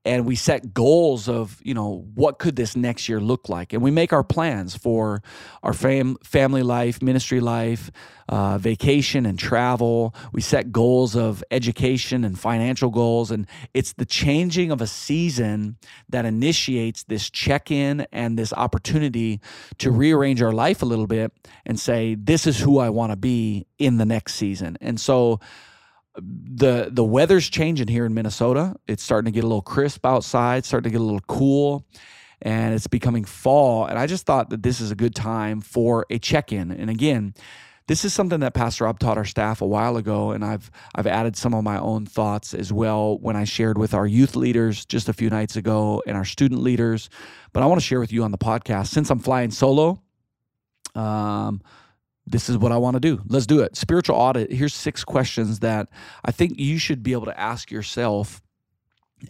And 0.05 0.27
we 0.27 0.37
set 0.37 0.75
goals 0.75 1.29
of 1.29 1.61
you 1.63 1.75
know 1.75 2.07
what 2.15 2.39
could 2.39 2.57
this 2.57 2.77
next 2.77 3.09
year 3.09 3.21
look 3.21 3.49
like? 3.49 3.73
And 3.73 3.83
we 3.83 3.91
make 3.91 4.13
our 4.13 4.25
plans 4.25 4.77
for 4.77 5.23
our 5.63 5.73
fam- 5.73 6.17
family 6.23 6.63
life 6.63 7.03
ministry 7.03 7.41
life 7.41 7.91
uh, 8.29 8.59
vacation 8.59 9.27
and 9.27 9.39
travel. 9.39 10.15
We 10.33 10.41
set 10.41 10.73
goals 10.73 11.15
of 11.15 11.45
education 11.51 12.25
and 12.25 12.39
financial 12.39 12.91
goals 12.91 13.31
and 13.31 13.47
it's 13.75 13.93
the 13.93 14.07
changing 14.07 14.71
of 14.71 14.81
a 14.81 14.87
season 14.87 15.77
that 16.09 16.25
initiates 16.25 17.05
this 17.05 17.29
check-in 17.29 18.07
and 18.13 18.39
this 18.39 18.53
opportunity 18.53 19.41
to 19.79 19.91
rearrange 19.91 20.41
our 20.43 20.53
life 20.53 20.83
a 20.83 20.87
little 20.87 21.07
bit 21.07 21.33
and 21.67 21.79
say 21.79 22.15
this 22.15 22.47
is 22.47 22.61
who 22.61 22.79
i 22.79 22.89
want 22.89 23.13
to 23.13 23.17
be 23.17 23.67
in 23.79 23.99
the 23.99 24.07
next 24.07 24.35
season. 24.35 24.77
And 24.81 25.01
so 25.01 25.41
the 26.17 26.89
the 26.91 27.05
weather's 27.05 27.49
changing 27.49 27.89
here 27.89 28.07
in 28.07 28.15
Minnesota. 28.15 28.77
It's 28.87 29.03
starting 29.03 29.33
to 29.33 29.35
get 29.35 29.45
a 29.45 29.49
little 29.49 29.63
crisp 29.63 30.07
outside, 30.07 30.65
starting 30.65 30.91
to 30.91 30.93
get 30.93 31.01
a 31.01 31.05
little 31.05 31.21
cool, 31.21 31.87
and 32.43 32.75
it's 32.75 32.87
becoming 32.87 33.25
fall. 33.25 33.87
And 33.87 33.99
I 33.99 34.07
just 34.07 34.27
thought 34.27 34.51
that 34.51 34.63
this 34.63 34.81
is 34.81 34.91
a 34.91 34.95
good 34.95 35.15
time 35.15 35.61
for 35.61 36.07
a 36.11 36.19
check-in. 36.19 36.71
And 36.71 36.89
again, 36.89 37.35
this 37.87 38.05
is 38.05 38.15
something 38.15 38.41
that 38.41 38.55
Pastor 38.55 38.85
Rob 38.85 38.99
taught 38.99 39.19
our 39.19 39.25
staff 39.25 39.61
a 39.61 39.67
while 39.67 39.97
ago, 39.97 40.31
and 40.31 40.45
I've 40.45 40.71
I've 40.95 41.07
added 41.07 41.37
some 41.37 41.53
of 41.53 41.65
my 41.65 41.79
own 41.79 42.07
thoughts 42.07 42.55
as 42.55 42.73
well 42.73 43.19
when 43.19 43.37
I 43.37 43.45
shared 43.45 43.77
with 43.77 43.93
our 43.93 44.07
youth 44.07 44.37
leaders 44.37 44.87
just 44.87 45.09
a 45.09 45.13
few 45.13 45.31
nights 45.31 45.57
ago 45.57 46.03
and 46.07 46.17
our 46.17 46.25
student 46.25 46.63
leaders. 46.63 47.11
But 47.53 47.63
I 47.63 47.67
want 47.67 47.81
to 47.81 47.87
share 47.87 48.01
with 48.01 48.13
you 48.13 48.23
on 48.25 48.31
the 48.31 48.39
podcast 48.39 48.87
since 48.89 49.11
I'm 49.11 49.19
flying 49.19 49.51
solo. 49.51 50.01
Um, 50.95 51.61
this 52.27 52.49
is 52.49 52.57
what 52.57 52.73
I 52.73 52.79
want 52.79 52.95
to 52.95 53.01
do. 53.01 53.21
Let's 53.27 53.47
do 53.47 53.61
it. 53.61 53.77
Spiritual 53.77 54.17
audit. 54.17 54.51
Here's 54.51 54.75
six 54.75 55.05
questions 55.05 55.61
that 55.61 55.89
I 56.25 56.31
think 56.31 56.59
you 56.59 56.79
should 56.79 57.03
be 57.03 57.13
able 57.13 57.27
to 57.27 57.39
ask 57.39 57.71
yourself 57.71 58.43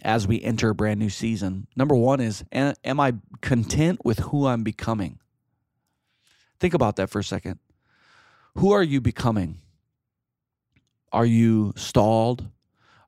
as 0.01 0.27
we 0.27 0.41
enter 0.41 0.69
a 0.69 0.75
brand 0.75 0.99
new 0.99 1.09
season. 1.09 1.67
Number 1.75 1.95
one 1.95 2.19
is 2.19 2.43
Am 2.51 2.99
I 2.99 3.15
content 3.41 3.99
with 4.05 4.19
who 4.19 4.47
I'm 4.47 4.63
becoming? 4.63 5.19
Think 6.59 6.73
about 6.73 6.95
that 6.95 7.09
for 7.09 7.19
a 7.19 7.23
second. 7.23 7.59
Who 8.55 8.71
are 8.71 8.83
you 8.83 9.01
becoming? 9.01 9.59
Are 11.11 11.25
you 11.25 11.73
stalled? 11.75 12.47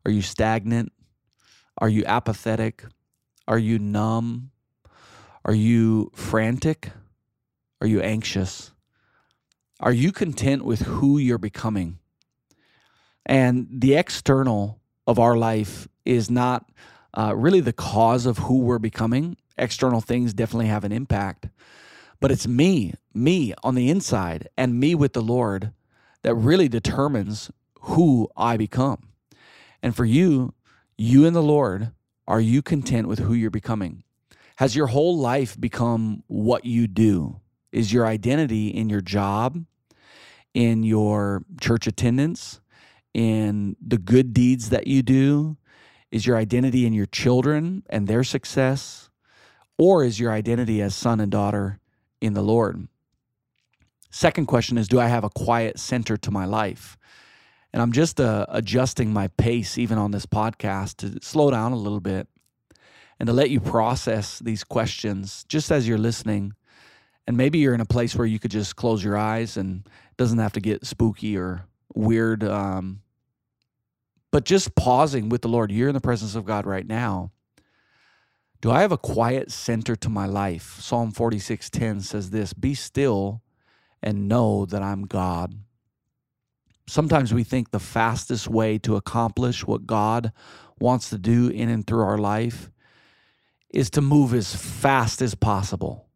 Are 0.05 0.11
you 0.11 0.21
stagnant? 0.21 0.91
Are 1.77 1.89
you 1.89 2.03
apathetic? 2.05 2.83
Are 3.47 3.57
you 3.57 3.79
numb? 3.79 4.51
Are 5.45 5.53
you 5.53 6.11
frantic? 6.13 6.91
Are 7.79 7.87
you 7.87 8.01
anxious? 8.01 8.71
Are 9.79 9.93
you 9.93 10.11
content 10.11 10.65
with 10.65 10.81
who 10.81 11.19
you're 11.19 11.37
becoming? 11.37 11.99
And 13.25 13.67
the 13.69 13.93
external 13.93 14.79
of 15.05 15.19
our 15.19 15.37
life 15.37 15.87
is 16.03 16.31
not 16.31 16.71
uh, 17.13 17.35
really 17.35 17.59
the 17.59 17.73
cause 17.73 18.25
of 18.25 18.39
who 18.39 18.59
we're 18.59 18.79
becoming. 18.79 19.37
External 19.55 20.01
things 20.01 20.33
definitely 20.33 20.67
have 20.67 20.83
an 20.83 20.91
impact, 20.91 21.49
but 22.19 22.31
it's 22.31 22.47
me, 22.47 22.93
me 23.13 23.53
on 23.63 23.75
the 23.75 23.89
inside, 23.89 24.47
and 24.57 24.79
me 24.79 24.95
with 24.95 25.13
the 25.13 25.21
Lord 25.21 25.71
that 26.23 26.33
really 26.33 26.67
determines 26.67 27.51
who 27.81 28.29
I 28.35 28.57
become. 28.57 29.09
And 29.83 29.95
for 29.95 30.05
you, 30.05 30.53
you 30.97 31.25
and 31.25 31.35
the 31.35 31.43
Lord, 31.43 31.91
are 32.27 32.41
you 32.41 32.63
content 32.63 33.07
with 33.07 33.19
who 33.19 33.33
you're 33.33 33.51
becoming? 33.51 34.03
Has 34.55 34.75
your 34.75 34.87
whole 34.87 35.17
life 35.17 35.59
become 35.59 36.23
what 36.27 36.65
you 36.65 36.87
do? 36.87 37.41
Is 37.71 37.91
your 37.91 38.05
identity 38.05 38.67
in 38.67 38.89
your 38.89 39.01
job, 39.01 39.63
in 40.53 40.83
your 40.83 41.43
church 41.59 41.87
attendance, 41.87 42.61
in 43.13 43.75
the 43.85 43.97
good 43.97 44.33
deeds 44.33 44.69
that 44.69 44.87
you 44.87 45.01
do? 45.01 45.57
Is 46.11 46.25
your 46.25 46.37
identity 46.37 46.85
in 46.85 46.93
your 46.93 47.05
children 47.05 47.83
and 47.89 48.07
their 48.07 48.23
success? 48.23 49.09
Or 49.77 50.03
is 50.03 50.19
your 50.19 50.31
identity 50.31 50.81
as 50.81 50.95
son 50.95 51.19
and 51.19 51.31
daughter 51.31 51.79
in 52.21 52.33
the 52.33 52.41
Lord? 52.41 52.87
Second 54.09 54.47
question 54.47 54.77
is 54.77 54.87
Do 54.87 54.99
I 54.99 55.07
have 55.07 55.23
a 55.23 55.29
quiet 55.29 55.79
center 55.79 56.17
to 56.17 56.31
my 56.31 56.45
life? 56.45 56.97
And 57.73 57.81
I'm 57.81 57.91
just 57.91 58.19
uh, 58.19 58.45
adjusting 58.49 59.11
my 59.11 59.27
pace, 59.27 59.77
even 59.77 59.97
on 59.97 60.11
this 60.11 60.25
podcast, 60.25 60.97
to 60.97 61.19
slow 61.23 61.51
down 61.51 61.73
a 61.73 61.77
little 61.77 61.99
bit 61.99 62.27
and 63.19 63.27
to 63.27 63.33
let 63.33 63.49
you 63.49 63.59
process 63.59 64.39
these 64.39 64.63
questions 64.63 65.45
just 65.49 65.71
as 65.71 65.87
you're 65.87 65.97
listening. 65.97 66.53
And 67.27 67.35
maybe 67.37 67.59
you're 67.59 67.73
in 67.73 67.81
a 67.81 67.85
place 67.85 68.15
where 68.15 68.25
you 68.25 68.39
could 68.39 68.51
just 68.51 68.75
close 68.75 69.03
your 69.03 69.17
eyes 69.17 69.57
and 69.57 69.85
it 69.85 70.17
doesn't 70.17 70.39
have 70.39 70.53
to 70.53 70.61
get 70.61 70.85
spooky 70.85 71.37
or 71.37 71.65
weird. 71.93 72.43
Um, 72.43 73.01
but 74.31 74.45
just 74.45 74.75
pausing 74.75 75.29
with 75.29 75.41
the 75.41 75.49
Lord, 75.49 75.71
you're 75.71 75.89
in 75.89 75.95
the 75.95 76.01
presence 76.01 76.35
of 76.35 76.45
God 76.45 76.65
right 76.65 76.87
now. 76.87 77.31
Do 78.61 78.71
I 78.71 78.81
have 78.81 78.91
a 78.91 78.97
quiet 78.97 79.51
center 79.51 79.95
to 79.97 80.09
my 80.09 80.25
life? 80.25 80.79
Psalm 80.79 81.11
46:10 81.11 82.01
says 82.01 82.31
this, 82.31 82.53
"Be 82.53 82.73
still 82.73 83.43
and 84.01 84.27
know 84.27 84.65
that 84.65 84.81
I'm 84.81 85.03
God." 85.03 85.59
Sometimes 86.87 87.33
we 87.33 87.43
think 87.43 87.69
the 87.69 87.79
fastest 87.79 88.47
way 88.47 88.77
to 88.79 88.95
accomplish 88.95 89.67
what 89.67 89.85
God 89.85 90.31
wants 90.79 91.09
to 91.09 91.17
do 91.17 91.49
in 91.49 91.69
and 91.69 91.85
through 91.85 92.03
our 92.03 92.17
life 92.17 92.71
is 93.69 93.89
to 93.91 94.01
move 94.01 94.33
as 94.33 94.55
fast 94.55 95.21
as 95.21 95.35
possible. 95.35 96.06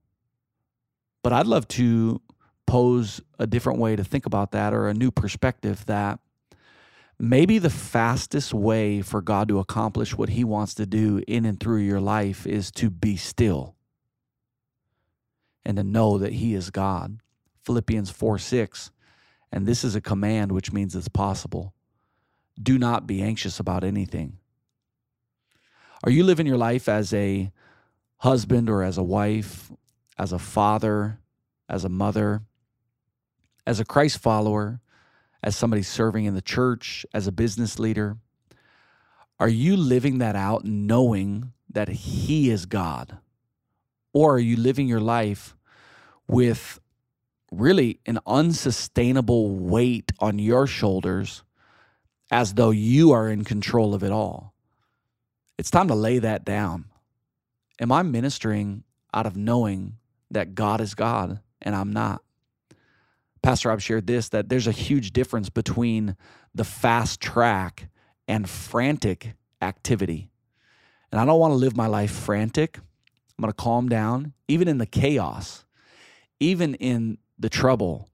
But 1.23 1.33
I'd 1.33 1.47
love 1.47 1.67
to 1.69 2.21
pose 2.65 3.21
a 3.37 3.47
different 3.47 3.79
way 3.79 3.95
to 3.95 4.03
think 4.03 4.25
about 4.25 4.51
that 4.51 4.73
or 4.73 4.87
a 4.87 4.93
new 4.93 5.11
perspective 5.11 5.85
that 5.85 6.19
maybe 7.19 7.59
the 7.59 7.69
fastest 7.69 8.53
way 8.53 9.01
for 9.01 9.21
God 9.21 9.47
to 9.49 9.59
accomplish 9.59 10.17
what 10.17 10.29
he 10.29 10.43
wants 10.43 10.73
to 10.75 10.85
do 10.85 11.21
in 11.27 11.45
and 11.45 11.59
through 11.59 11.81
your 11.81 11.99
life 11.99 12.47
is 12.47 12.71
to 12.71 12.89
be 12.89 13.17
still 13.17 13.75
and 15.63 15.77
to 15.77 15.83
know 15.83 16.17
that 16.17 16.33
he 16.33 16.55
is 16.55 16.69
God. 16.69 17.19
Philippians 17.63 18.09
4 18.09 18.39
6. 18.39 18.91
And 19.51 19.67
this 19.67 19.83
is 19.83 19.95
a 19.95 20.01
command, 20.01 20.53
which 20.53 20.71
means 20.71 20.95
it's 20.95 21.09
possible. 21.09 21.73
Do 22.61 22.77
not 22.79 23.05
be 23.05 23.21
anxious 23.21 23.59
about 23.59 23.83
anything 23.83 24.37
are 26.03 26.11
you 26.11 26.23
living 26.23 26.47
your 26.47 26.57
life 26.57 26.89
as 26.89 27.13
a 27.13 27.51
husband 28.17 28.69
or 28.69 28.81
as 28.81 28.97
a 28.97 29.03
wife, 29.03 29.71
as 30.21 30.31
a 30.31 30.37
father, 30.37 31.17
as 31.67 31.83
a 31.83 31.89
mother, 31.89 32.43
as 33.65 33.79
a 33.79 33.85
Christ 33.85 34.19
follower, 34.19 34.79
as 35.41 35.55
somebody 35.55 35.81
serving 35.81 36.25
in 36.25 36.35
the 36.35 36.43
church, 36.43 37.07
as 37.11 37.25
a 37.25 37.31
business 37.31 37.79
leader? 37.79 38.17
Are 39.39 39.49
you 39.49 39.75
living 39.75 40.19
that 40.19 40.35
out 40.35 40.63
knowing 40.63 41.53
that 41.71 41.89
He 41.89 42.51
is 42.51 42.67
God? 42.67 43.17
Or 44.13 44.35
are 44.35 44.39
you 44.39 44.57
living 44.57 44.87
your 44.87 44.99
life 44.99 45.55
with 46.27 46.79
really 47.51 47.99
an 48.05 48.19
unsustainable 48.27 49.49
weight 49.49 50.11
on 50.19 50.37
your 50.37 50.67
shoulders 50.67 51.41
as 52.29 52.53
though 52.53 52.69
you 52.69 53.11
are 53.11 53.27
in 53.27 53.43
control 53.43 53.95
of 53.95 54.03
it 54.03 54.11
all? 54.11 54.53
It's 55.57 55.71
time 55.71 55.87
to 55.87 55.95
lay 55.95 56.19
that 56.19 56.45
down. 56.45 56.85
Am 57.79 57.91
I 57.91 58.03
ministering 58.03 58.83
out 59.15 59.25
of 59.25 59.35
knowing 59.35 59.97
that 60.31 60.55
God 60.55 60.81
is 60.81 60.95
God 60.95 61.39
and 61.61 61.75
I'm 61.75 61.91
not? 61.91 62.21
Pastor 63.41 63.71
I've 63.71 63.83
shared 63.83 64.07
this 64.07 64.29
that 64.29 64.49
there's 64.49 64.67
a 64.67 64.71
huge 64.71 65.13
difference 65.13 65.49
between 65.49 66.15
the 66.53 66.63
fast 66.63 67.19
track 67.19 67.89
and 68.27 68.49
frantic 68.49 69.33
activity. 69.61 70.29
And 71.11 71.19
I 71.19 71.25
don't 71.25 71.39
want 71.39 71.51
to 71.51 71.57
live 71.57 71.75
my 71.75 71.87
life 71.87 72.11
frantic. 72.11 72.77
I'm 72.77 73.41
going 73.41 73.51
to 73.51 73.55
calm 73.55 73.89
down, 73.89 74.33
even 74.47 74.67
in 74.67 74.77
the 74.77 74.85
chaos, 74.85 75.65
even 76.39 76.75
in 76.75 77.17
the 77.39 77.49
trouble, 77.49 78.09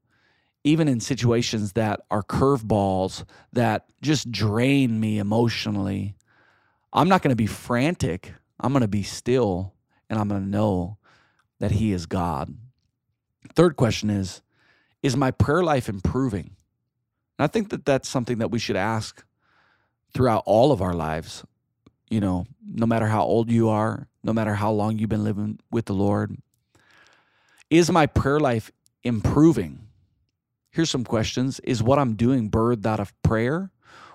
even 0.64 0.88
in 0.88 1.00
situations 1.00 1.74
that 1.74 2.00
are 2.10 2.24
curveballs 2.24 3.26
that 3.52 3.86
just 4.02 4.32
drain 4.32 5.00
me 5.00 5.20
emotionally. 5.20 6.16
I'm 6.94 7.10
not 7.10 7.22
going 7.22 7.32
to 7.32 7.36
be 7.36 7.48
frantic. 7.48 8.34
I'm 8.60 8.72
going 8.72 8.82
to 8.82 8.88
be 8.88 9.04
still 9.04 9.74
and 10.10 10.18
I'm 10.18 10.30
going 10.30 10.42
to 10.42 10.48
know 10.48 10.98
that 11.60 11.72
He 11.72 11.92
is 11.92 12.06
God. 12.06 12.56
Third 13.56 13.76
question 13.76 14.10
is 14.10 14.42
Is 15.02 15.16
my 15.16 15.32
prayer 15.32 15.64
life 15.64 15.90
improving? 15.90 16.56
And 17.38 17.44
I 17.44 17.48
think 17.48 17.70
that 17.70 17.86
that's 17.86 18.10
something 18.10 18.40
that 18.40 18.52
we 18.52 18.60
should 18.60 18.76
ask 18.76 19.24
throughout 20.14 20.44
all 20.46 20.72
of 20.72 20.82
our 20.82 20.94
lives. 20.94 21.44
You 22.10 22.22
know, 22.22 22.46
no 22.66 22.86
matter 22.86 23.08
how 23.08 23.24
old 23.24 23.52
you 23.52 23.70
are, 23.70 24.08
no 24.24 24.34
matter 24.34 24.56
how 24.56 24.72
long 24.72 24.98
you've 24.98 25.10
been 25.10 25.24
living 25.24 25.60
with 25.72 25.86
the 25.86 25.94
Lord, 25.94 26.38
is 27.70 27.92
my 27.92 28.06
prayer 28.06 28.40
life 28.40 28.72
improving? 29.04 29.88
Here's 30.72 30.90
some 30.90 31.04
questions 31.04 31.60
Is 31.62 31.84
what 31.84 32.00
I'm 32.00 32.16
doing 32.16 32.50
birthed 32.50 32.86
out 32.86 33.00
of 33.00 33.14
prayer? 33.24 33.72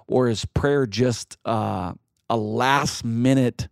Or 0.08 0.28
is 0.28 0.44
prayer 0.44 0.86
just 0.86 1.38
uh, 1.44 1.92
a 2.28 2.36
last 2.36 3.04
minute 3.04 3.68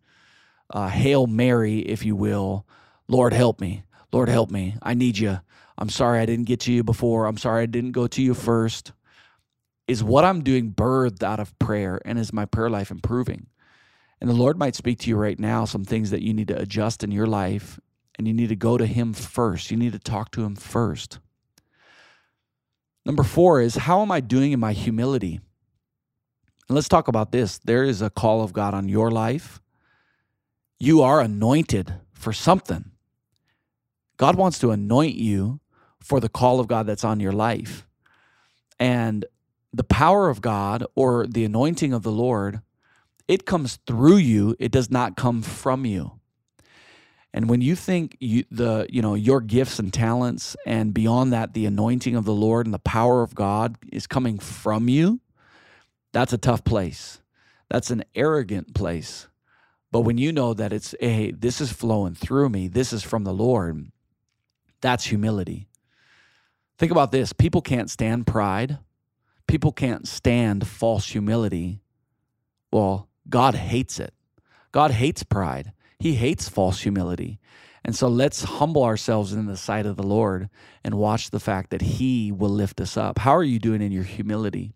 uh, 0.71 0.89
Hail 0.89 1.27
Mary, 1.27 1.81
if 1.81 2.05
you 2.05 2.15
will. 2.15 2.67
Lord, 3.11 3.33
help 3.33 3.61
me. 3.61 3.83
Lord, 4.13 4.29
help 4.29 4.53
me. 4.53 4.77
I 4.81 4.95
need 4.95 5.19
you. 5.19 5.41
I'm 5.77 5.89
sorry 5.89 6.21
I 6.21 6.27
didn't 6.27 6.45
get 6.45 6.61
to 6.61 6.73
you 6.73 6.85
before. 6.85 7.27
I'm 7.27 7.39
sorry 7.39 7.65
I 7.65 7.67
didn't 7.67 7.91
go 7.91 8.07
to 8.07 8.23
you 8.23 8.35
first. 8.35 8.93
Is 9.89 10.05
what 10.05 10.25
I'm 10.25 10.45
doing 10.45 10.73
birthed 10.73 11.25
out 11.25 11.41
of 11.41 11.59
prayer? 11.59 12.01
And 12.05 12.21
is 12.21 12.33
my 12.33 12.45
prayer 12.45 12.71
life 12.71 12.93
improving? 12.93 13.49
And 14.21 14.31
the 14.31 14.35
Lord 14.35 14.59
might 14.59 14.77
speak 14.77 15.01
to 15.01 15.11
you 15.11 15.17
right 15.17 15.39
now 15.41 15.65
some 15.65 15.85
things 15.85 16.11
that 16.11 16.23
you 16.23 16.33
need 16.33 16.49
to 16.49 16.59
adjust 16.61 17.03
in 17.03 17.11
your 17.11 17.27
life, 17.27 17.81
and 18.17 18.29
you 18.29 18.35
need 18.35 18.51
to 18.51 18.57
go 18.57 18.79
to 18.79 18.87
Him 18.87 19.13
first. 19.13 19.73
You 19.73 19.77
need 19.77 19.93
to 19.93 19.99
talk 19.99 20.31
to 20.33 20.45
Him 20.45 20.55
first. 20.55 21.19
Number 23.05 23.25
four 23.25 23.61
is 23.61 23.75
how 23.75 24.03
am 24.03 24.13
I 24.13 24.21
doing 24.21 24.53
in 24.53 24.61
my 24.61 24.73
humility? 24.73 25.41
And 26.69 26.77
let's 26.77 26.89
talk 26.89 27.09
about 27.09 27.33
this. 27.33 27.59
There 27.59 27.83
is 27.83 28.03
a 28.03 28.11
call 28.11 28.43
of 28.45 28.53
God 28.53 28.73
on 28.73 28.89
your 28.89 29.11
life. 29.11 29.61
You 30.79 31.03
are 31.03 31.21
anointed 31.21 31.95
for 32.13 32.33
something. 32.33 32.93
God 34.21 34.37
wants 34.37 34.59
to 34.59 34.71
anoint 34.71 35.15
you 35.15 35.61
for 35.99 36.21
the 36.21 36.29
call 36.29 36.61
of 36.61 36.69
God 36.69 36.87
that's 36.87 37.05
on 37.05 37.21
your 37.21 37.33
life. 37.33 37.87
And 38.79 39.25
the 39.73 39.83
power 39.83 40.29
of 40.29 40.43
God 40.43 40.85
or 40.95 41.27
the 41.27 41.43
anointing 41.47 41.95
of 41.95 42.03
the 42.03 42.13
Lord, 42.13 42.61
it 43.29 43.47
comes 43.47 43.79
through 43.87 44.19
you, 44.19 44.55
it 44.59 44.73
does 44.73 44.91
not 44.91 45.17
come 45.17 45.41
from 45.41 45.87
you. 45.87 46.21
And 47.33 47.49
when 47.49 47.63
you 47.63 47.75
think 47.75 48.19
you, 48.21 48.45
the 48.51 48.87
you 48.91 49.01
know 49.01 49.15
your 49.15 49.41
gifts 49.41 49.79
and 49.79 49.91
talents 49.91 50.55
and 50.67 50.93
beyond 50.93 51.33
that 51.33 51.55
the 51.55 51.65
anointing 51.65 52.15
of 52.15 52.27
the 52.27 52.35
Lord 52.35 52.67
and 52.67 52.75
the 52.75 52.79
power 52.79 53.23
of 53.23 53.35
God 53.35 53.79
is 53.91 54.07
coming 54.07 54.39
from 54.39 54.91
you, 54.91 55.21
that's 56.13 56.35
a 56.35 56.39
tough 56.39 56.63
place. 56.63 57.23
That's 57.71 57.91
an 57.91 58.05
arrogant 58.15 58.75
place. 58.75 59.29
But 59.91 60.01
when 60.03 60.19
you 60.19 60.31
know 60.31 60.53
that 60.53 60.75
it's, 60.75 60.95
hey, 61.01 61.31
this 61.31 61.59
is 61.59 61.73
flowing 61.73 62.15
through 62.15 62.51
me, 62.51 62.69
this 62.69 62.93
is 62.93 63.03
from 63.03 63.25
the 63.25 63.33
Lord, 63.33 63.91
that's 64.81 65.05
humility. 65.05 65.69
Think 66.79 66.93
about 66.93 67.13
this 67.13 67.33
people 67.33 67.61
can't 67.61 67.91
stand 67.91 68.27
pride, 68.27 68.79
people 69.47 69.73
can't 69.73 70.07
stand 70.09 70.67
false 70.67 71.09
humility. 71.09 71.83
Well, 72.73 73.09
God 73.29 73.55
hates 73.55 73.99
it. 73.99 74.15
God 74.73 74.93
hates 74.93 75.23
pride, 75.23 75.73
He 75.99 76.15
hates 76.15 76.49
false 76.49 76.81
humility. 76.81 77.39
And 77.85 77.97
so 77.97 78.09
let's 78.09 78.45
humble 78.45 78.85
ourselves 78.85 79.33
in 79.33 79.47
the 79.47 79.57
sight 79.57 79.87
of 79.87 79.97
the 79.97 80.03
Lord 80.03 80.51
and 80.85 80.95
watch 80.97 81.31
the 81.31 81.41
fact 81.41 81.71
that 81.71 81.81
He 81.81 82.31
will 82.31 82.51
lift 82.51 82.81
us 82.81 82.97
up. 82.97 83.19
How 83.19 83.35
are 83.35 83.43
you 83.43 83.59
doing 83.59 83.81
in 83.81 83.91
your 83.91 84.05
humility? 84.05 84.75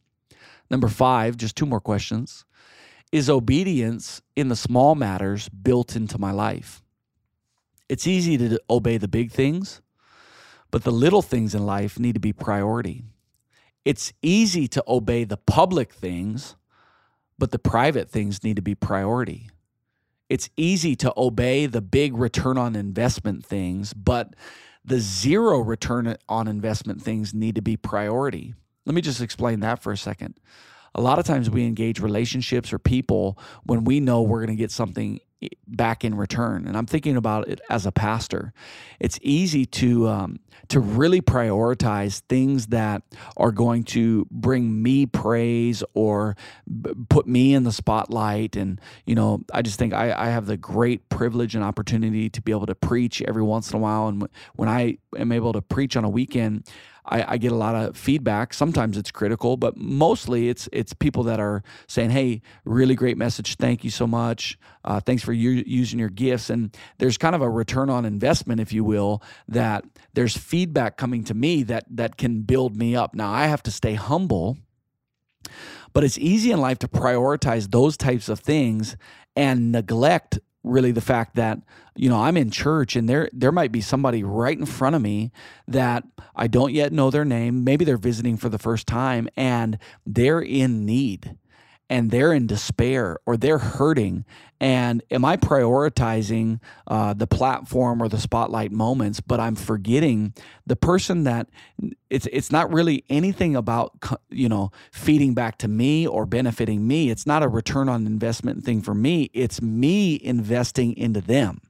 Number 0.70 0.88
five, 0.88 1.36
just 1.36 1.54
two 1.56 1.66
more 1.66 1.80
questions. 1.80 2.44
is 3.12 3.30
obedience 3.30 4.22
in 4.34 4.48
the 4.48 4.56
small 4.56 4.94
matters 4.94 5.48
built 5.48 5.94
into 5.94 6.18
my 6.18 6.32
life? 6.32 6.82
It's 7.88 8.06
easy 8.06 8.36
to 8.38 8.58
obey 8.68 8.96
the 8.96 9.06
big 9.06 9.30
things, 9.30 9.82
but 10.74 10.82
the 10.82 10.90
little 10.90 11.22
things 11.22 11.54
in 11.54 11.64
life 11.64 12.00
need 12.00 12.14
to 12.14 12.20
be 12.20 12.32
priority. 12.32 13.04
It's 13.84 14.12
easy 14.22 14.66
to 14.66 14.82
obey 14.88 15.22
the 15.22 15.36
public 15.36 15.92
things, 15.92 16.56
but 17.38 17.52
the 17.52 17.60
private 17.60 18.10
things 18.10 18.42
need 18.42 18.56
to 18.56 18.62
be 18.62 18.74
priority. 18.74 19.50
It's 20.28 20.50
easy 20.56 20.96
to 20.96 21.14
obey 21.16 21.66
the 21.66 21.80
big 21.80 22.16
return 22.16 22.58
on 22.58 22.74
investment 22.74 23.46
things, 23.46 23.92
but 23.92 24.34
the 24.84 24.98
zero 24.98 25.60
return 25.60 26.16
on 26.28 26.48
investment 26.48 27.00
things 27.00 27.32
need 27.32 27.54
to 27.54 27.62
be 27.62 27.76
priority. 27.76 28.54
Let 28.84 28.96
me 28.96 29.00
just 29.00 29.20
explain 29.20 29.60
that 29.60 29.80
for 29.80 29.92
a 29.92 29.96
second 29.96 30.40
a 30.94 31.00
lot 31.00 31.18
of 31.18 31.24
times 31.24 31.50
we 31.50 31.64
engage 31.64 32.00
relationships 32.00 32.72
or 32.72 32.78
people 32.78 33.38
when 33.64 33.84
we 33.84 34.00
know 34.00 34.22
we're 34.22 34.44
going 34.44 34.56
to 34.56 34.60
get 34.60 34.70
something 34.70 35.20
back 35.66 36.04
in 36.04 36.14
return. 36.14 36.66
And 36.66 36.76
I'm 36.76 36.86
thinking 36.86 37.16
about 37.16 37.48
it 37.48 37.60
as 37.68 37.86
a 37.86 37.92
pastor. 37.92 38.52
It's 39.00 39.18
easy 39.22 39.66
to 39.66 40.08
um, 40.08 40.40
to 40.68 40.80
really 40.80 41.20
prioritize 41.20 42.20
things 42.28 42.68
that 42.68 43.02
are 43.36 43.52
going 43.52 43.84
to 43.84 44.26
bring 44.30 44.82
me 44.82 45.06
praise 45.06 45.82
or 45.94 46.36
b- 46.82 46.92
put 47.08 47.26
me 47.26 47.54
in 47.54 47.64
the 47.64 47.72
spotlight. 47.72 48.56
And 48.56 48.80
you 49.04 49.14
know, 49.14 49.42
I 49.52 49.62
just 49.62 49.78
think 49.78 49.92
I, 49.92 50.12
I 50.12 50.26
have 50.28 50.46
the 50.46 50.56
great 50.56 51.08
privilege 51.08 51.54
and 51.54 51.64
opportunity 51.64 52.30
to 52.30 52.42
be 52.42 52.52
able 52.52 52.66
to 52.66 52.74
preach 52.74 53.22
every 53.22 53.42
once 53.42 53.70
in 53.70 53.76
a 53.76 53.80
while. 53.80 54.08
And 54.08 54.28
when 54.54 54.68
I 54.68 54.98
am 55.16 55.32
able 55.32 55.52
to 55.52 55.62
preach 55.62 55.96
on 55.96 56.04
a 56.04 56.10
weekend, 56.10 56.68
I, 57.06 57.34
I, 57.34 57.38
get 57.38 57.52
a 57.52 57.56
lot 57.56 57.74
of 57.74 57.96
feedback. 57.96 58.54
Sometimes 58.54 58.96
it's 58.96 59.10
critical, 59.10 59.56
but 59.56 59.76
mostly 59.76 60.48
it's 60.48 60.68
it's 60.72 60.92
people 60.94 61.22
that 61.24 61.38
are 61.38 61.62
saying, 61.86 62.10
"Hey, 62.10 62.40
really 62.64 62.94
great 62.94 63.18
message. 63.18 63.56
Thank 63.56 63.84
you 63.84 63.90
so 63.90 64.06
much. 64.06 64.58
Uh, 64.84 65.00
thanks 65.00 65.22
for 65.22 65.32
u- 65.32 65.64
using 65.66 65.98
your 65.98 66.08
gifts." 66.08 66.48
And 66.48 66.74
there's 66.98 67.18
kind 67.18 67.34
of 67.34 67.42
a 67.42 67.50
return 67.50 67.90
on 67.90 68.04
investment, 68.04 68.60
if 68.60 68.72
you 68.72 68.84
will, 68.84 69.22
that 69.48 69.84
there's 70.14 70.36
feedback 70.36 70.96
coming 70.96 71.24
to 71.24 71.34
me 71.34 71.62
that 71.64 71.84
that 71.90 72.16
can 72.16 72.42
build 72.42 72.76
me 72.76 72.96
up. 72.96 73.14
Now 73.14 73.30
I 73.30 73.46
have 73.46 73.62
to 73.64 73.70
stay 73.70 73.94
humble, 73.94 74.56
but 75.92 76.04
it's 76.04 76.18
easy 76.18 76.52
in 76.52 76.60
life 76.60 76.78
to 76.80 76.88
prioritize 76.88 77.70
those 77.70 77.96
types 77.96 78.28
of 78.28 78.40
things 78.40 78.96
and 79.36 79.72
neglect 79.72 80.38
really 80.64 80.90
the 80.90 81.00
fact 81.00 81.36
that 81.36 81.58
you 81.94 82.08
know 82.08 82.20
I'm 82.20 82.36
in 82.36 82.50
church 82.50 82.96
and 82.96 83.08
there 83.08 83.28
there 83.32 83.52
might 83.52 83.70
be 83.70 83.80
somebody 83.80 84.24
right 84.24 84.58
in 84.58 84.66
front 84.66 84.96
of 84.96 85.02
me 85.02 85.30
that 85.68 86.04
I 86.34 86.48
don't 86.48 86.72
yet 86.72 86.92
know 86.92 87.10
their 87.10 87.24
name. 87.24 87.62
Maybe 87.62 87.84
they're 87.84 87.96
visiting 87.96 88.36
for 88.36 88.48
the 88.48 88.58
first 88.58 88.86
time 88.86 89.28
and 89.36 89.78
they're 90.06 90.40
in 90.40 90.84
need 90.84 91.36
and 91.90 92.10
they're 92.10 92.32
in 92.32 92.46
despair 92.46 93.18
or 93.26 93.36
they're 93.36 93.58
hurting. 93.58 94.24
And 94.60 95.02
am 95.10 95.24
i 95.24 95.36
prioritizing 95.36 96.60
uh, 96.86 97.12
the 97.12 97.26
platform 97.26 98.02
or 98.02 98.08
the 98.08 98.18
spotlight 98.18 98.72
moments 98.72 99.20
but 99.20 99.38
i'm 99.40 99.56
forgetting 99.56 100.32
the 100.66 100.76
person 100.76 101.24
that 101.24 101.48
it's 102.08 102.26
it's 102.32 102.52
not 102.52 102.72
really 102.72 103.04
anything 103.10 103.56
about 103.56 103.92
you 104.30 104.48
know 104.48 104.70
feeding 104.92 105.34
back 105.34 105.58
to 105.58 105.68
me 105.68 106.06
or 106.06 106.26
benefiting 106.26 106.86
me. 106.86 107.10
It's 107.10 107.26
not 107.26 107.42
a 107.42 107.48
return 107.48 107.88
on 107.88 108.06
investment 108.06 108.64
thing 108.64 108.80
for 108.82 108.94
me. 108.94 109.30
It's 109.34 109.60
me 109.60 110.20
investing 110.22 110.96
into 110.96 111.20
them. 111.20 111.60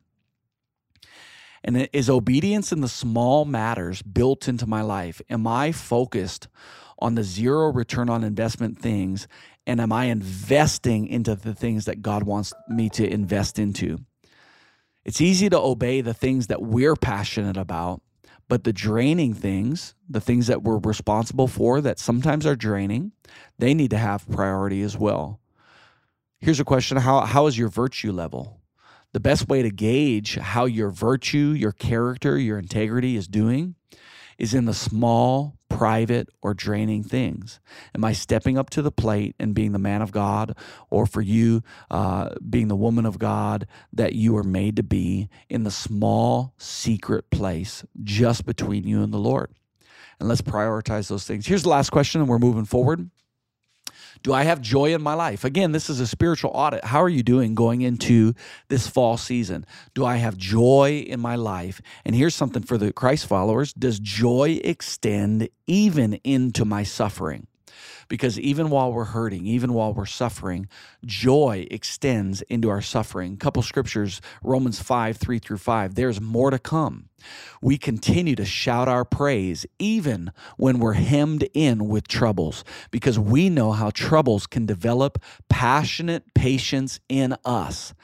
And 1.64 1.88
is 1.94 2.10
obedience 2.10 2.72
in 2.72 2.82
the 2.82 2.88
small 2.88 3.46
matters 3.46 4.02
built 4.02 4.48
into 4.48 4.66
my 4.66 4.82
life? 4.82 5.22
Am 5.30 5.46
i 5.46 5.72
focused 5.72 6.48
on 6.98 7.14
the 7.14 7.22
zero 7.24 7.72
return 7.72 8.08
on 8.08 8.22
investment 8.22 8.78
things 8.78 9.26
and 9.66 9.80
am 9.80 9.92
I 9.92 10.06
investing 10.06 11.06
into 11.06 11.34
the 11.34 11.54
things 11.54 11.86
that 11.86 12.02
God 12.02 12.22
wants 12.24 12.52
me 12.68 12.88
to 12.90 13.08
invest 13.08 13.58
into? 13.58 13.98
It's 15.04 15.20
easy 15.20 15.50
to 15.50 15.58
obey 15.58 16.00
the 16.00 16.14
things 16.14 16.46
that 16.48 16.62
we're 16.62 16.96
passionate 16.96 17.56
about, 17.56 18.02
but 18.48 18.64
the 18.64 18.72
draining 18.72 19.34
things, 19.34 19.94
the 20.08 20.20
things 20.20 20.46
that 20.46 20.62
we're 20.62 20.78
responsible 20.78 21.48
for 21.48 21.80
that 21.80 21.98
sometimes 21.98 22.46
are 22.46 22.56
draining, 22.56 23.12
they 23.58 23.74
need 23.74 23.90
to 23.90 23.98
have 23.98 24.28
priority 24.28 24.82
as 24.82 24.96
well. 24.96 25.40
Here's 26.40 26.60
a 26.60 26.64
question 26.64 26.98
How, 26.98 27.20
how 27.20 27.46
is 27.46 27.58
your 27.58 27.68
virtue 27.68 28.12
level? 28.12 28.60
The 29.12 29.20
best 29.20 29.48
way 29.48 29.62
to 29.62 29.70
gauge 29.70 30.36
how 30.36 30.64
your 30.64 30.90
virtue, 30.90 31.54
your 31.56 31.72
character, 31.72 32.36
your 32.36 32.58
integrity 32.58 33.16
is 33.16 33.28
doing 33.28 33.76
is 34.38 34.54
in 34.54 34.64
the 34.64 34.74
small, 34.74 35.56
private, 35.78 36.28
or 36.42 36.54
draining 36.54 37.02
things? 37.02 37.60
Am 37.94 38.04
I 38.04 38.12
stepping 38.12 38.56
up 38.56 38.70
to 38.70 38.82
the 38.82 38.92
plate 38.92 39.34
and 39.38 39.54
being 39.54 39.72
the 39.72 39.78
man 39.78 40.02
of 40.02 40.12
God, 40.12 40.56
or 40.90 41.06
for 41.06 41.20
you, 41.20 41.62
uh, 41.90 42.30
being 42.48 42.68
the 42.68 42.76
woman 42.76 43.06
of 43.06 43.18
God 43.18 43.66
that 43.92 44.14
you 44.14 44.36
are 44.36 44.44
made 44.44 44.76
to 44.76 44.82
be 44.82 45.28
in 45.48 45.64
the 45.64 45.70
small, 45.70 46.54
secret 46.58 47.30
place 47.30 47.84
just 48.02 48.46
between 48.46 48.86
you 48.86 49.02
and 49.02 49.12
the 49.12 49.18
Lord? 49.18 49.52
And 50.20 50.28
let's 50.28 50.42
prioritize 50.42 51.08
those 51.08 51.24
things. 51.24 51.46
Here's 51.46 51.64
the 51.64 51.68
last 51.70 51.90
question, 51.90 52.20
and 52.20 52.30
we're 52.30 52.38
moving 52.38 52.64
forward. 52.64 53.10
Do 54.24 54.32
I 54.32 54.44
have 54.44 54.62
joy 54.62 54.94
in 54.94 55.02
my 55.02 55.12
life? 55.12 55.44
Again, 55.44 55.72
this 55.72 55.90
is 55.90 56.00
a 56.00 56.06
spiritual 56.06 56.50
audit. 56.54 56.82
How 56.86 57.02
are 57.02 57.10
you 57.10 57.22
doing 57.22 57.54
going 57.54 57.82
into 57.82 58.32
this 58.68 58.88
fall 58.88 59.18
season? 59.18 59.66
Do 59.92 60.06
I 60.06 60.16
have 60.16 60.38
joy 60.38 61.04
in 61.06 61.20
my 61.20 61.36
life? 61.36 61.82
And 62.06 62.16
here's 62.16 62.34
something 62.34 62.62
for 62.62 62.78
the 62.78 62.90
Christ 62.90 63.26
followers 63.26 63.74
Does 63.74 64.00
joy 64.00 64.60
extend 64.64 65.50
even 65.66 66.14
into 66.24 66.64
my 66.64 66.84
suffering? 66.84 67.48
Because 68.14 68.38
even 68.38 68.70
while 68.70 68.92
we're 68.92 69.06
hurting, 69.06 69.44
even 69.44 69.72
while 69.72 69.92
we're 69.92 70.06
suffering, 70.06 70.68
joy 71.04 71.66
extends 71.68 72.42
into 72.42 72.70
our 72.70 72.80
suffering. 72.80 73.32
A 73.32 73.36
couple 73.36 73.60
scriptures, 73.60 74.20
Romans 74.40 74.80
5, 74.80 75.16
3 75.16 75.40
through 75.40 75.58
5. 75.58 75.96
There's 75.96 76.20
more 76.20 76.52
to 76.52 76.60
come. 76.60 77.08
We 77.60 77.76
continue 77.76 78.36
to 78.36 78.44
shout 78.44 78.86
our 78.86 79.04
praise 79.04 79.66
even 79.80 80.30
when 80.56 80.78
we're 80.78 80.92
hemmed 80.92 81.48
in 81.54 81.88
with 81.88 82.06
troubles 82.06 82.62
because 82.92 83.18
we 83.18 83.50
know 83.50 83.72
how 83.72 83.90
troubles 83.90 84.46
can 84.46 84.64
develop 84.64 85.20
passionate 85.48 86.34
patience 86.34 87.00
in 87.08 87.34
us 87.44 87.94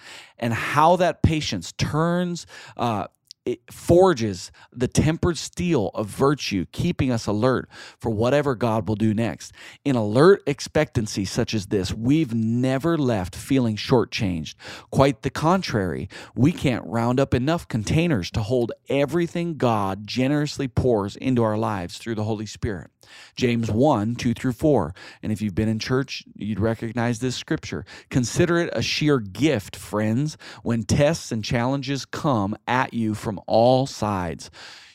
and 0.40 0.52
how 0.52 0.96
that 0.96 1.22
patience 1.22 1.70
turns 1.70 2.48
uh, 2.76 3.06
it 3.44 3.60
forges 3.72 4.52
the 4.72 4.88
tempered 4.88 5.38
steel 5.38 5.90
of 5.94 6.06
virtue, 6.06 6.66
keeping 6.72 7.10
us 7.10 7.26
alert 7.26 7.68
for 7.98 8.10
whatever 8.10 8.54
God 8.54 8.88
will 8.88 8.96
do 8.96 9.14
next. 9.14 9.52
In 9.84 9.96
alert 9.96 10.42
expectancy 10.46 11.24
such 11.24 11.54
as 11.54 11.66
this, 11.66 11.92
we've 11.92 12.34
never 12.34 12.98
left 12.98 13.34
feeling 13.34 13.76
shortchanged. 13.76 14.54
Quite 14.90 15.22
the 15.22 15.30
contrary, 15.30 16.08
we 16.34 16.52
can't 16.52 16.84
round 16.86 17.18
up 17.18 17.34
enough 17.34 17.66
containers 17.66 18.30
to 18.32 18.42
hold 18.42 18.72
everything 18.88 19.56
God 19.56 20.06
generously 20.06 20.68
pours 20.68 21.16
into 21.16 21.42
our 21.42 21.56
lives 21.56 21.98
through 21.98 22.16
the 22.16 22.24
Holy 22.24 22.46
Spirit. 22.46 22.90
James 23.36 23.70
1 23.70 24.16
2 24.16 24.34
through 24.34 24.52
4. 24.52 24.94
And 25.22 25.32
if 25.32 25.40
you've 25.40 25.54
been 25.54 25.68
in 25.68 25.78
church, 25.78 26.24
you'd 26.34 26.60
recognize 26.60 27.18
this 27.18 27.36
scripture. 27.36 27.84
Consider 28.10 28.58
it 28.58 28.70
a 28.72 28.82
sheer 28.82 29.18
gift, 29.18 29.76
friends, 29.76 30.36
when 30.62 30.84
tests 30.84 31.32
and 31.32 31.44
challenges 31.44 32.04
come 32.04 32.56
at 32.66 32.94
you 32.94 33.14
from 33.14 33.40
all 33.46 33.86
sides 33.86 34.50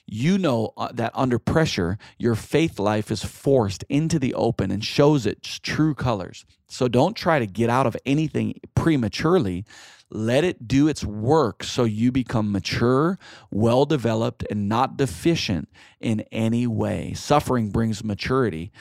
you 0.07 0.37
know 0.37 0.71
uh, 0.77 0.89
that 0.93 1.11
under 1.15 1.39
pressure, 1.39 1.97
your 2.17 2.35
faith 2.35 2.79
life 2.79 3.09
is 3.09 3.23
forced 3.23 3.83
into 3.89 4.19
the 4.19 4.33
open 4.35 4.71
and 4.71 4.83
shows 4.83 5.25
its 5.25 5.59
true 5.59 5.95
colors. 5.95 6.45
So 6.67 6.87
don't 6.87 7.15
try 7.15 7.39
to 7.39 7.47
get 7.47 7.69
out 7.69 7.87
of 7.87 7.97
anything 8.05 8.59
prematurely. 8.75 9.65
Let 10.11 10.43
it 10.43 10.67
do 10.67 10.87
its 10.87 11.03
work 11.03 11.63
so 11.63 11.83
you 11.83 12.11
become 12.11 12.51
mature, 12.51 13.17
well 13.51 13.85
developed, 13.85 14.45
and 14.49 14.69
not 14.69 14.97
deficient 14.97 15.69
in 15.99 16.21
any 16.31 16.67
way. 16.67 17.13
Suffering 17.13 17.71
brings 17.71 18.03
maturity. 18.03 18.71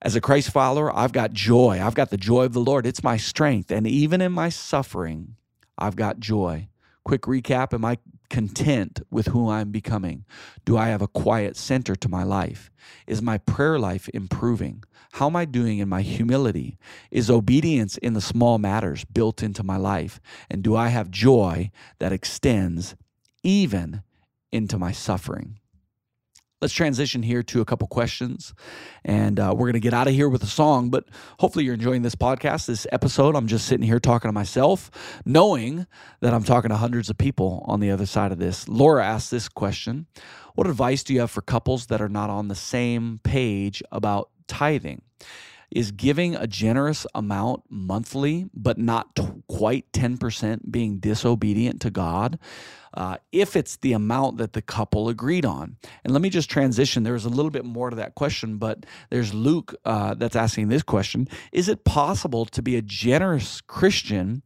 As 0.00 0.16
a 0.16 0.20
Christ 0.20 0.50
follower, 0.50 0.94
I've 0.94 1.12
got 1.12 1.32
joy. 1.32 1.80
I've 1.82 1.94
got 1.94 2.10
the 2.10 2.16
joy 2.16 2.44
of 2.44 2.52
the 2.52 2.60
Lord. 2.60 2.86
It's 2.86 3.02
my 3.02 3.16
strength. 3.16 3.70
And 3.70 3.86
even 3.86 4.20
in 4.20 4.32
my 4.32 4.48
suffering, 4.48 5.36
I've 5.78 5.96
got 5.96 6.18
joy. 6.18 6.68
Quick 7.04 7.22
recap 7.22 7.74
Am 7.74 7.84
I 7.84 7.98
content 8.30 9.00
with 9.10 9.28
who 9.28 9.50
I'm 9.50 9.70
becoming? 9.70 10.24
Do 10.64 10.76
I 10.76 10.88
have 10.88 11.02
a 11.02 11.08
quiet 11.08 11.56
center 11.56 11.94
to 11.96 12.08
my 12.08 12.22
life? 12.22 12.70
Is 13.06 13.22
my 13.22 13.38
prayer 13.38 13.78
life 13.78 14.08
improving? 14.14 14.84
How 15.14 15.28
am 15.28 15.36
I 15.36 15.44
doing 15.44 15.78
in 15.78 15.88
my 15.88 16.02
humility? 16.02 16.76
Is 17.12 17.30
obedience 17.30 17.96
in 17.98 18.14
the 18.14 18.20
small 18.20 18.58
matters 18.58 19.04
built 19.04 19.44
into 19.44 19.62
my 19.62 19.76
life? 19.76 20.20
And 20.50 20.60
do 20.60 20.74
I 20.74 20.88
have 20.88 21.08
joy 21.08 21.70
that 22.00 22.12
extends 22.12 22.96
even 23.44 24.02
into 24.50 24.76
my 24.76 24.90
suffering? 24.90 25.60
let's 26.60 26.72
transition 26.72 27.22
here 27.22 27.42
to 27.42 27.60
a 27.60 27.64
couple 27.66 27.86
questions 27.86 28.54
and 29.04 29.38
uh, 29.38 29.52
we're 29.54 29.66
going 29.66 29.74
to 29.74 29.80
get 29.80 29.92
out 29.92 30.08
of 30.08 30.14
here 30.14 30.30
with 30.30 30.42
a 30.42 30.46
song 30.46 30.88
but 30.88 31.04
hopefully 31.38 31.62
you're 31.62 31.74
enjoying 31.74 32.00
this 32.00 32.14
podcast 32.14 32.64
this 32.64 32.86
episode 32.90 33.36
i'm 33.36 33.46
just 33.46 33.66
sitting 33.66 33.84
here 33.84 34.00
talking 34.00 34.30
to 34.30 34.32
myself 34.32 34.90
knowing 35.26 35.86
that 36.20 36.32
i'm 36.32 36.42
talking 36.42 36.70
to 36.70 36.76
hundreds 36.76 37.10
of 37.10 37.18
people 37.18 37.62
on 37.66 37.80
the 37.80 37.90
other 37.90 38.06
side 38.06 38.32
of 38.32 38.38
this 38.38 38.66
laura 38.66 39.04
asked 39.04 39.30
this 39.30 39.46
question 39.46 40.06
what 40.54 40.66
advice 40.66 41.02
do 41.04 41.12
you 41.12 41.20
have 41.20 41.30
for 41.30 41.42
couples 41.42 41.86
that 41.86 42.00
are 42.00 42.08
not 42.08 42.30
on 42.30 42.48
the 42.48 42.54
same 42.54 43.20
page 43.24 43.82
about 43.92 44.30
tithing 44.48 45.02
is 45.70 45.90
giving 45.90 46.36
a 46.36 46.46
generous 46.46 47.06
amount 47.14 47.64
monthly, 47.68 48.48
but 48.54 48.78
not 48.78 49.16
t- 49.16 49.26
quite 49.48 49.90
10% 49.92 50.70
being 50.70 50.98
disobedient 50.98 51.80
to 51.80 51.90
God? 51.90 52.38
Uh, 52.94 53.16
if 53.32 53.56
it's 53.56 53.76
the 53.78 53.92
amount 53.92 54.36
that 54.36 54.52
the 54.52 54.62
couple 54.62 55.08
agreed 55.08 55.44
on. 55.44 55.76
And 56.04 56.12
let 56.12 56.22
me 56.22 56.30
just 56.30 56.48
transition. 56.48 57.02
There's 57.02 57.24
a 57.24 57.28
little 57.28 57.50
bit 57.50 57.64
more 57.64 57.90
to 57.90 57.96
that 57.96 58.14
question, 58.14 58.58
but 58.58 58.86
there's 59.10 59.34
Luke 59.34 59.74
uh, 59.84 60.14
that's 60.14 60.36
asking 60.36 60.68
this 60.68 60.84
question 60.84 61.28
Is 61.50 61.68
it 61.68 61.84
possible 61.84 62.44
to 62.46 62.62
be 62.62 62.76
a 62.76 62.82
generous 62.82 63.60
Christian 63.60 64.44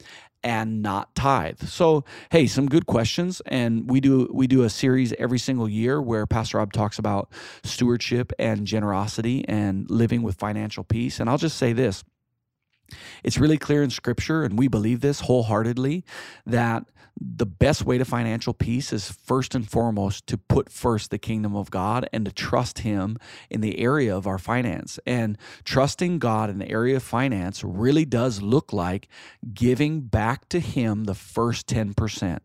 and 0.48 0.80
not 0.80 1.14
tithe. 1.14 1.61
So, 1.64 2.04
hey, 2.30 2.46
some 2.46 2.70
good 2.70 2.87
questions 2.87 3.42
and 3.44 3.88
we 3.90 4.00
do 4.00 4.30
we 4.32 4.46
do 4.46 4.62
a 4.62 4.70
series 4.70 5.12
every 5.18 5.38
single 5.38 5.68
year 5.68 6.00
where 6.00 6.26
Pastor 6.26 6.56
Rob 6.56 6.72
talks 6.72 6.98
about 6.98 7.30
stewardship 7.64 8.32
and 8.38 8.66
generosity 8.66 9.46
and 9.46 9.90
living 9.90 10.22
with 10.22 10.37
financial 10.37 10.84
peace. 10.84 11.20
And 11.20 11.28
I'll 11.28 11.37
just 11.37 11.58
say 11.58 11.74
this. 11.74 12.02
It's 13.22 13.38
really 13.38 13.59
clear 13.59 13.83
in 13.83 13.90
scripture 13.90 14.44
and 14.44 14.59
we 14.59 14.68
believe 14.68 15.01
this 15.01 15.20
wholeheartedly 15.20 16.05
that 16.46 16.85
the 17.20 17.46
best 17.46 17.85
way 17.85 17.98
to 17.98 18.05
financial 18.05 18.55
peace 18.55 18.92
is 18.92 19.11
first 19.11 19.55
and 19.55 19.68
foremost 19.68 20.27
to 20.29 20.38
put 20.38 20.70
first 20.70 21.11
the 21.11 21.18
kingdom 21.18 21.57
of 21.57 21.70
God 21.70 22.09
and 22.12 22.24
to 22.24 22.33
trust 22.33 22.81
Him 22.81 23.18
in 23.51 23.61
the 23.61 23.79
area 23.79 24.16
of 24.16 24.27
our 24.27 24.38
finance. 24.38 25.01
And 25.07 25.37
trusting 25.64 26.18
God 26.18 26.51
in 26.51 26.59
the 26.59 26.70
area 26.70 26.96
of 26.96 27.03
finance 27.03 27.64
really 27.64 28.05
does 28.05 28.40
look 28.40 28.72
like 28.72 29.09
giving 29.53 30.03
back 30.03 30.48
to 30.51 30.61
Him 30.61 31.05
the 31.05 31.14
first 31.14 31.66
10%. 31.66 32.38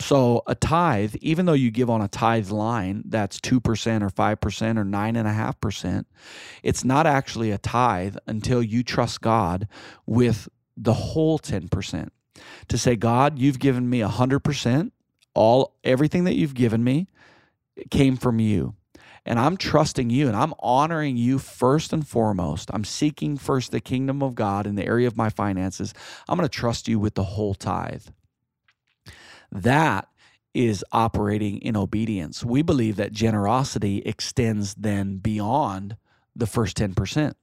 So, 0.00 0.42
a 0.46 0.54
tithe, 0.54 1.16
even 1.20 1.44
though 1.44 1.52
you 1.52 1.70
give 1.70 1.90
on 1.90 2.00
a 2.00 2.08
tithe 2.08 2.50
line 2.50 3.02
that's 3.06 3.38
2% 3.38 3.56
or 3.56 4.08
5% 4.08 4.78
or 4.78 4.84
9.5%, 4.84 6.04
it's 6.62 6.84
not 6.84 7.06
actually 7.06 7.50
a 7.50 7.58
tithe 7.58 8.16
until 8.26 8.62
you 8.62 8.82
trust 8.82 9.20
God 9.20 9.68
with 10.06 10.48
the 10.74 10.94
whole 10.94 11.38
10% 11.38 12.08
to 12.68 12.78
say, 12.78 12.96
God, 12.96 13.38
you've 13.38 13.58
given 13.58 13.90
me 13.90 14.00
100%, 14.00 14.90
all 15.34 15.76
everything 15.84 16.24
that 16.24 16.34
you've 16.34 16.54
given 16.54 16.82
me 16.82 17.06
came 17.90 18.16
from 18.16 18.40
you. 18.40 18.74
And 19.26 19.38
I'm 19.38 19.58
trusting 19.58 20.08
you 20.08 20.28
and 20.28 20.36
I'm 20.36 20.54
honoring 20.60 21.18
you 21.18 21.38
first 21.38 21.92
and 21.92 22.08
foremost. 22.08 22.70
I'm 22.72 22.84
seeking 22.84 23.36
first 23.36 23.70
the 23.70 23.80
kingdom 23.80 24.22
of 24.22 24.34
God 24.34 24.66
in 24.66 24.76
the 24.76 24.86
area 24.86 25.06
of 25.06 25.16
my 25.16 25.28
finances. 25.28 25.92
I'm 26.26 26.38
going 26.38 26.48
to 26.48 26.58
trust 26.58 26.88
you 26.88 26.98
with 26.98 27.14
the 27.16 27.24
whole 27.24 27.54
tithe. 27.54 28.06
That 29.52 30.08
is 30.54 30.84
operating 30.92 31.58
in 31.58 31.76
obedience. 31.76 32.44
We 32.44 32.62
believe 32.62 32.96
that 32.96 33.12
generosity 33.12 34.02
extends 34.04 34.74
then 34.74 35.18
beyond 35.18 35.96
the 36.34 36.46
first 36.46 36.76
10% 36.76 37.34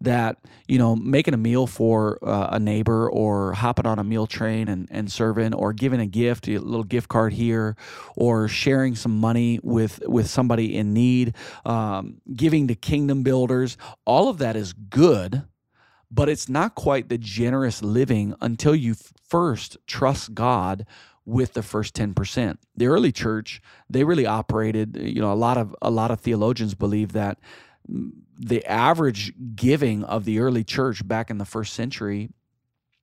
that 0.00 0.38
you 0.66 0.78
know 0.78 0.94
making 0.96 1.34
a 1.34 1.38
meal 1.38 1.66
for 1.66 2.18
uh, 2.22 2.48
a 2.52 2.58
neighbor 2.58 3.10
or 3.10 3.52
hopping 3.52 3.86
on 3.86 3.98
a 3.98 4.04
meal 4.04 4.26
train 4.26 4.68
and, 4.68 4.88
and 4.90 5.10
serving 5.10 5.54
or 5.54 5.72
giving 5.72 6.00
a 6.00 6.06
gift 6.06 6.48
a 6.48 6.58
little 6.58 6.84
gift 6.84 7.08
card 7.08 7.32
here 7.32 7.76
or 8.16 8.48
sharing 8.48 8.94
some 8.94 9.18
money 9.18 9.58
with 9.62 10.00
with 10.06 10.28
somebody 10.28 10.76
in 10.76 10.92
need 10.92 11.34
um, 11.66 12.20
giving 12.34 12.68
to 12.68 12.74
kingdom 12.74 13.22
builders 13.22 13.76
all 14.04 14.28
of 14.28 14.38
that 14.38 14.56
is 14.56 14.72
good 14.72 15.42
but 16.10 16.28
it's 16.28 16.48
not 16.48 16.74
quite 16.74 17.08
the 17.08 17.18
generous 17.18 17.82
living 17.82 18.34
until 18.40 18.74
you 18.74 18.94
first 19.28 19.76
trust 19.86 20.34
god 20.34 20.86
with 21.28 21.52
the 21.52 21.62
first 21.62 21.94
10%. 21.94 22.56
The 22.74 22.86
early 22.86 23.12
church, 23.12 23.60
they 23.90 24.02
really 24.02 24.24
operated, 24.24 24.96
you 24.96 25.20
know, 25.20 25.30
a 25.30 25.34
lot 25.34 25.58
of 25.58 25.76
a 25.82 25.90
lot 25.90 26.10
of 26.10 26.20
theologians 26.20 26.74
believe 26.74 27.12
that 27.12 27.38
mm, 27.90 28.12
the 28.38 28.64
average 28.64 29.34
giving 29.54 30.04
of 30.04 30.24
the 30.24 30.38
early 30.38 30.64
church 30.64 31.06
back 31.06 31.28
in 31.28 31.36
the 31.36 31.44
first 31.44 31.74
century 31.74 32.30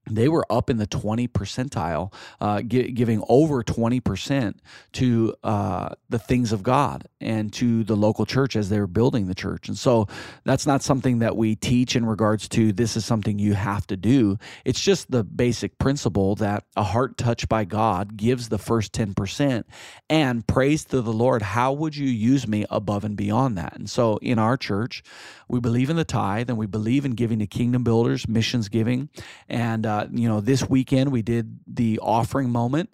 they 0.09 0.27
were 0.27 0.45
up 0.51 0.69
in 0.69 0.77
the 0.77 0.87
20 0.87 1.27
percentile, 1.27 2.13
uh, 2.41 2.61
gi- 2.61 2.91
giving 2.91 3.23
over 3.29 3.63
20% 3.63 4.55
to 4.93 5.35
uh, 5.43 5.89
the 6.09 6.19
things 6.19 6.51
of 6.51 6.63
God 6.63 7.07
and 7.21 7.51
to 7.53 7.83
the 7.83 7.95
local 7.95 8.25
church 8.25 8.55
as 8.55 8.69
they 8.69 8.79
were 8.79 8.87
building 8.87 9.27
the 9.27 9.35
church. 9.35 9.67
And 9.67 9.77
so 9.77 10.07
that's 10.43 10.67
not 10.67 10.83
something 10.83 11.19
that 11.19 11.35
we 11.37 11.55
teach 11.55 11.95
in 11.95 12.05
regards 12.05 12.47
to 12.49 12.71
this 12.71 12.95
is 12.95 13.05
something 13.05 13.39
you 13.39 13.53
have 13.53 13.87
to 13.87 13.97
do. 13.97 14.37
It's 14.65 14.81
just 14.81 15.11
the 15.11 15.23
basic 15.23 15.77
principle 15.77 16.35
that 16.35 16.65
a 16.75 16.83
heart 16.83 17.17
touched 17.17 17.49
by 17.49 17.65
God 17.65 18.17
gives 18.17 18.49
the 18.49 18.57
first 18.57 18.93
10% 18.93 19.63
and 20.09 20.45
praise 20.47 20.85
to 20.85 21.01
the 21.01 21.13
Lord, 21.13 21.41
how 21.41 21.73
would 21.73 21.95
you 21.95 22.07
use 22.07 22.47
me 22.47 22.65
above 22.69 23.03
and 23.03 23.17
beyond 23.17 23.57
that? 23.57 23.75
And 23.75 23.89
so 23.89 24.17
in 24.17 24.37
our 24.39 24.57
church, 24.57 25.03
we 25.47 25.59
believe 25.59 25.89
in 25.89 25.95
the 25.95 26.05
tithe 26.05 26.49
and 26.49 26.57
we 26.57 26.67
believe 26.67 27.05
in 27.05 27.11
giving 27.11 27.39
to 27.39 27.47
kingdom 27.47 27.83
builders, 27.83 28.27
missions 28.27 28.69
giving. 28.69 29.09
And, 29.49 29.85
uh, 29.85 29.94
uh, 29.95 30.07
you 30.11 30.27
know, 30.27 30.41
this 30.41 30.67
weekend 30.69 31.11
we 31.11 31.21
did 31.21 31.59
the 31.67 31.99
offering 31.99 32.49
moment 32.49 32.89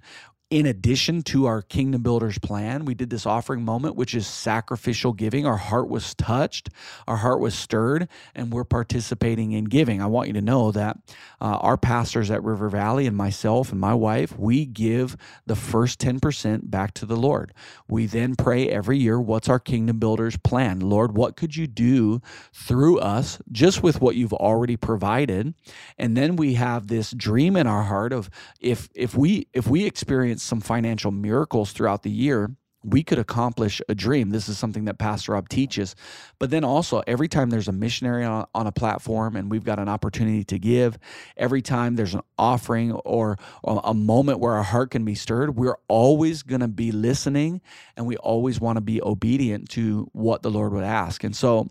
in 0.52 0.66
addition 0.66 1.22
to 1.22 1.46
our 1.46 1.62
Kingdom 1.62 2.04
Builders 2.04 2.38
plan, 2.38 2.84
we 2.84 2.94
did 2.94 3.10
this 3.10 3.26
offering 3.26 3.64
moment, 3.64 3.96
which 3.96 4.14
is 4.14 4.28
sacrificial 4.28 5.14
giving. 5.14 5.46
Our 5.46 5.56
heart 5.56 5.88
was 5.88 6.14
touched, 6.14 6.70
our 7.08 7.16
heart 7.16 7.40
was 7.40 7.56
stirred, 7.56 8.10
and 8.36 8.52
we're 8.52 8.66
participating 8.66 9.54
in 9.54 9.64
giving. 9.66 10.02
I 10.02 10.08
want 10.08 10.28
you 10.28 10.34
to 10.34 10.42
know 10.42 10.74
that 10.74 10.98
uh, 11.40 11.58
our 11.62 11.78
pastors 11.78 12.30
at 12.30 12.44
River 12.44 12.68
Valley 12.68 13.08
and 13.08 13.16
myself 13.16 13.72
and 13.72 13.80
my 13.80 13.94
wife, 13.94 14.38
we 14.38 14.66
give 14.66 15.16
the 15.46 15.56
first 15.56 16.00
10% 16.02 16.70
back 16.70 16.94
to 16.96 17.06
the 17.06 17.16
Lord. 17.16 17.54
We 17.88 18.06
then 18.06 18.36
pray 18.36 18.68
every 18.68 18.98
year, 18.98 19.22
what's 19.22 19.48
our 19.48 19.60
Kingdom 19.60 20.00
Builders 20.00 20.36
plan? 20.36 20.82
Lord, 20.82 21.16
what 21.16 21.38
could 21.38 21.56
you 21.56 21.66
do 21.66 22.22
through 22.52 23.00
us 23.00 23.40
just 23.54 23.82
with 23.82 24.02
what 24.02 24.18
you've 24.18 24.34
already 24.34 24.76
provided? 24.76 25.54
And 25.98 26.18
then 26.18 26.36
we 26.36 26.56
have 26.56 26.88
this 26.88 27.12
dream 27.12 27.56
in 27.56 27.68
our 27.68 27.84
heart 27.84 28.12
of 28.12 28.30
if 28.60 28.90
if 28.94 29.16
we 29.16 29.48
if 29.54 29.66
we 29.66 29.86
experience 29.86 30.41
some 30.42 30.62
financial 30.62 31.12
miracles 31.12 31.72
throughout 31.72 32.04
the 32.04 32.12
year, 32.12 32.56
we 32.84 33.04
could 33.04 33.20
accomplish 33.20 33.82
a 33.90 33.96
dream. 33.96 34.32
This 34.32 34.50
is 34.50 34.58
something 34.58 34.86
that 34.86 34.98
Pastor 34.98 35.34
Rob 35.34 35.50
teaches. 35.50 35.96
But 36.40 36.50
then 36.50 36.64
also, 36.64 37.04
every 37.06 37.28
time 37.28 37.50
there's 37.50 37.68
a 37.68 37.72
missionary 37.72 38.26
on, 38.26 38.48
on 38.56 38.68
a 38.68 38.72
platform 38.72 39.36
and 39.36 39.52
we've 39.52 39.64
got 39.64 39.80
an 39.80 39.88
opportunity 39.88 40.44
to 40.46 40.58
give, 40.58 40.98
every 41.38 41.62
time 41.62 41.96
there's 41.96 42.16
an 42.16 42.22
offering 42.38 42.92
or, 42.92 43.38
or 43.64 43.82
a 43.84 43.94
moment 43.94 44.40
where 44.40 44.54
our 44.54 44.64
heart 44.64 44.92
can 44.92 45.06
be 45.06 45.16
stirred, 45.16 45.56
we're 45.56 45.78
always 45.88 46.44
going 46.44 46.62
to 46.62 46.68
be 46.68 46.92
listening 46.92 47.62
and 47.96 48.06
we 48.06 48.18
always 48.18 48.60
want 48.60 48.78
to 48.78 48.82
be 48.82 49.02
obedient 49.02 49.70
to 49.70 50.10
what 50.14 50.42
the 50.42 50.50
Lord 50.50 50.74
would 50.74 50.84
ask. 50.84 51.24
And 51.24 51.36
so, 51.36 51.70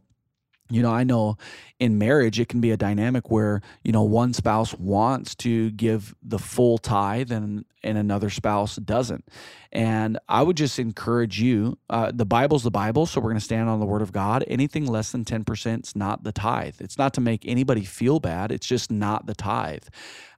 you 0.71 0.83
know, 0.83 0.93
I 0.93 1.05
know 1.05 1.37
in 1.79 1.99
marriage 1.99 2.39
it 2.39 2.49
can 2.49 2.61
be 2.61 2.71
a 2.71 2.77
dynamic 2.77 3.31
where, 3.31 3.61
you 3.83 3.93
know, 3.93 4.03
one 4.03 4.33
spouse 4.33 4.75
wants 4.75 5.35
to 5.37 5.71
give 5.73 6.15
the 6.23 6.39
full 6.39 6.79
tithe 6.79 7.33
and 7.33 7.65
and 7.83 7.97
another 7.97 8.31
spouse 8.31 8.77
doesn't. 8.77 9.27
And 9.73 10.19
I 10.29 10.43
would 10.43 10.57
just 10.57 10.79
encourage 10.79 11.41
you, 11.41 11.79
uh, 11.89 12.13
the 12.15 12.27
Bible's 12.27 12.63
the 12.63 12.71
Bible, 12.71 13.07
so 13.07 13.21
we're 13.21 13.31
going 13.31 13.39
to 13.39 13.45
stand 13.45 13.69
on 13.69 13.81
the 13.81 13.87
word 13.87 14.03
of 14.03 14.13
God. 14.13 14.45
Anything 14.49 14.87
less 14.87 15.13
than 15.13 15.25
10% 15.25 15.85
is 15.85 15.97
not 15.97 16.25
the 16.25 16.33
tithe. 16.33 16.77
It's 16.81 16.99
not 16.99 17.15
to 17.15 17.21
make 17.21 17.47
anybody 17.47 17.85
feel 17.85 18.21
bad, 18.21 18.53
it's 18.53 18.67
just 18.67 18.91
not 18.91 19.27
the 19.27 19.35
tithe. 19.35 19.85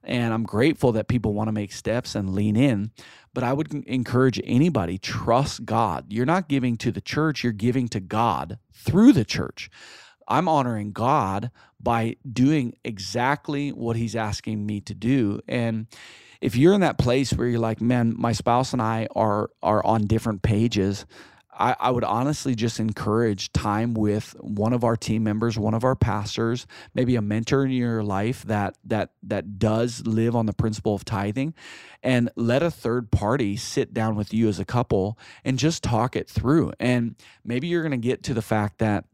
And 0.03 0.33
I'm 0.33 0.43
grateful 0.43 0.91
that 0.93 1.07
people 1.07 1.33
want 1.33 1.47
to 1.47 1.53
make 1.53 1.71
steps 1.71 2.15
and 2.15 2.33
lean 2.33 2.55
in. 2.55 2.91
But 3.33 3.43
I 3.43 3.53
would 3.53 3.73
encourage 3.87 4.39
anybody 4.43 4.97
trust 4.97 5.65
God. 5.65 6.05
You're 6.09 6.25
not 6.25 6.47
giving 6.47 6.77
to 6.77 6.91
the 6.91 7.01
church, 7.01 7.43
you're 7.43 7.53
giving 7.53 7.87
to 7.89 7.99
God 7.99 8.59
through 8.71 9.13
the 9.13 9.25
church. 9.25 9.69
I'm 10.27 10.47
honoring 10.47 10.91
God 10.91 11.51
by 11.79 12.15
doing 12.31 12.75
exactly 12.83 13.71
what 13.71 13.95
He's 13.95 14.15
asking 14.15 14.65
me 14.65 14.81
to 14.81 14.93
do. 14.93 15.41
And 15.47 15.87
if 16.41 16.55
you're 16.55 16.73
in 16.73 16.81
that 16.81 16.97
place 16.97 17.31
where 17.33 17.47
you're 17.47 17.59
like, 17.59 17.81
man, 17.81 18.15
my 18.17 18.31
spouse 18.31 18.73
and 18.73 18.81
I 18.81 19.07
are 19.15 19.49
are 19.61 19.85
on 19.85 20.07
different 20.07 20.41
pages, 20.41 21.05
I, 21.57 21.75
I, 21.79 21.91
would 21.91 22.03
honestly 22.03 22.55
just 22.55 22.79
encourage 22.79 23.51
time 23.53 23.93
with 23.93 24.35
one 24.39 24.73
of 24.73 24.83
our 24.83 24.95
team 24.95 25.23
members, 25.23 25.57
one 25.57 25.73
of 25.73 25.83
our 25.83 25.95
pastors, 25.95 26.65
maybe 26.93 27.15
a 27.15 27.21
mentor 27.21 27.65
in 27.65 27.71
your 27.71 28.03
life 28.03 28.43
that 28.43 28.77
that 28.85 29.11
that 29.23 29.59
does 29.59 30.05
live 30.05 30.35
on 30.35 30.45
the 30.45 30.53
principle 30.53 30.95
of 30.95 31.05
tithing, 31.05 31.53
and 32.01 32.29
let 32.35 32.63
a 32.63 32.71
third 32.71 33.11
party 33.11 33.55
sit 33.55 33.93
down 33.93 34.15
with 34.15 34.33
you 34.33 34.47
as 34.47 34.59
a 34.59 34.65
couple 34.65 35.17
and 35.43 35.59
just 35.59 35.83
talk 35.83 36.15
it 36.15 36.29
through. 36.29 36.73
And 36.79 37.15
maybe 37.45 37.67
you're 37.67 37.83
going 37.83 37.91
to 37.91 37.97
get 37.97 38.23
to 38.23 38.33
the 38.33 38.41
fact 38.41 38.79
that 38.79 39.05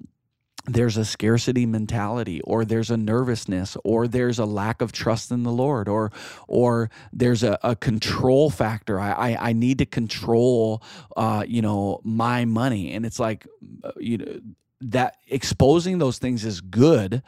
there's 0.73 0.97
a 0.97 1.05
scarcity 1.05 1.65
mentality 1.65 2.41
or 2.41 2.63
there's 2.63 2.91
a 2.91 2.97
nervousness 2.97 3.75
or 3.83 4.07
there's 4.07 4.39
a 4.39 4.45
lack 4.45 4.81
of 4.81 4.91
trust 4.91 5.31
in 5.31 5.43
the 5.43 5.51
lord 5.51 5.87
or 5.87 6.11
or 6.47 6.89
there's 7.11 7.43
a, 7.43 7.57
a 7.63 7.75
control 7.75 8.49
factor. 8.49 8.99
I, 8.99 9.11
I, 9.11 9.49
I 9.49 9.53
need 9.53 9.79
to 9.79 9.85
control 9.85 10.83
uh 11.17 11.43
you 11.47 11.61
know 11.61 12.01
my 12.03 12.45
money. 12.45 12.93
And 12.93 13.05
it's 13.05 13.19
like 13.19 13.47
uh, 13.83 13.91
you 13.97 14.17
know 14.17 14.39
that 14.81 15.17
exposing 15.27 15.97
those 15.97 16.19
things 16.19 16.45
is 16.45 16.61
good 16.61 17.21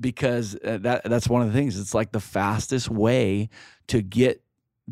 because 0.00 0.56
uh, 0.64 0.78
that 0.82 1.04
that's 1.04 1.28
one 1.28 1.42
of 1.42 1.48
the 1.48 1.54
things. 1.54 1.78
It's 1.78 1.94
like 1.94 2.12
the 2.12 2.20
fastest 2.20 2.90
way 2.90 3.48
to 3.88 4.02
get 4.02 4.42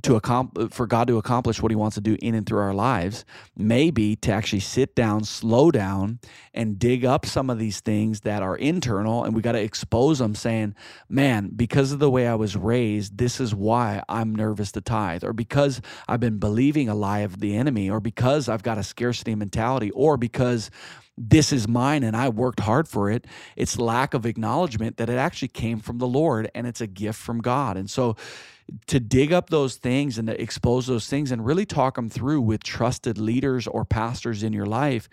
to 0.03 0.17
accomplish 0.17 0.71
for 0.73 0.87
God 0.87 1.09
to 1.09 1.19
accomplish 1.19 1.63
what 1.63 1.73
he 1.73 1.77
wants 1.77 1.95
to 1.95 2.01
do 2.01 2.17
in 2.21 2.35
and 2.35 2.47
through 2.47 2.61
our 2.61 2.75
lives 2.75 3.25
maybe 3.57 4.17
to 4.17 4.33
actually 4.33 4.61
sit 4.61 4.95
down 4.95 5.25
slow 5.25 5.71
down 5.71 6.19
and 6.53 6.79
dig 6.79 7.05
up 7.05 7.25
some 7.25 7.49
of 7.51 7.59
these 7.59 7.81
things 7.81 8.21
that 8.21 8.43
are 8.43 8.57
internal 8.57 9.25
and 9.25 9.35
we 9.35 9.43
got 9.43 9.53
to 9.53 9.61
expose 9.61 10.19
them 10.19 10.35
saying 10.35 10.75
man 11.09 11.51
because 11.55 11.93
of 11.93 11.99
the 11.99 12.11
way 12.11 12.27
I 12.27 12.35
was 12.35 12.57
raised 12.57 13.17
this 13.17 13.41
is 13.41 13.55
why 13.55 14.03
I'm 14.09 14.35
nervous 14.35 14.73
to 14.73 14.81
tithe 14.81 15.25
or 15.25 15.33
because 15.33 15.81
I've 16.09 16.21
been 16.21 16.39
believing 16.39 16.89
a 16.89 16.95
lie 16.95 17.21
of 17.21 17.41
the 17.41 17.57
enemy 17.57 17.89
or 17.89 18.01
because 18.01 18.49
I've 18.49 18.63
got 18.63 18.79
a 18.79 18.83
scarcity 18.83 19.35
mentality 19.35 19.91
or 19.93 20.17
because 20.17 20.71
this 21.19 21.53
is 21.53 21.67
mine 21.67 22.03
and 22.03 22.17
I 22.17 22.29
worked 22.29 22.61
hard 22.61 22.89
for 22.89 23.11
it. 23.11 23.27
It's 23.57 23.79
lack 23.79 24.13
of 24.13 24.27
acknowledgement 24.27 24.99
that 24.99 25.09
it 25.09 25.17
actually 25.17 25.49
came 25.49 25.79
from 25.81 25.99
the 25.99 26.07
Lord 26.07 26.51
and 26.55 26.67
it's 26.67 26.81
a 26.81 26.87
gift 26.87 27.19
from 27.19 27.41
God. 27.41 27.77
And 27.77 27.89
so 27.89 28.17
to 28.87 29.01
dig 29.01 29.33
up 29.33 29.51
those 29.51 29.77
things 29.77 30.19
and 30.19 30.29
to 30.29 30.41
expose 30.41 30.87
those 30.87 31.09
things 31.09 31.31
and 31.31 31.47
really 31.47 31.67
talk 31.67 31.95
them 31.95 32.09
through 32.09 32.41
with 32.41 32.63
trusted 32.63 33.19
leaders 33.19 33.67
or 33.67 33.85
pastors 33.85 34.43
in 34.43 34.53
your 34.53 34.67
life, 34.67 35.09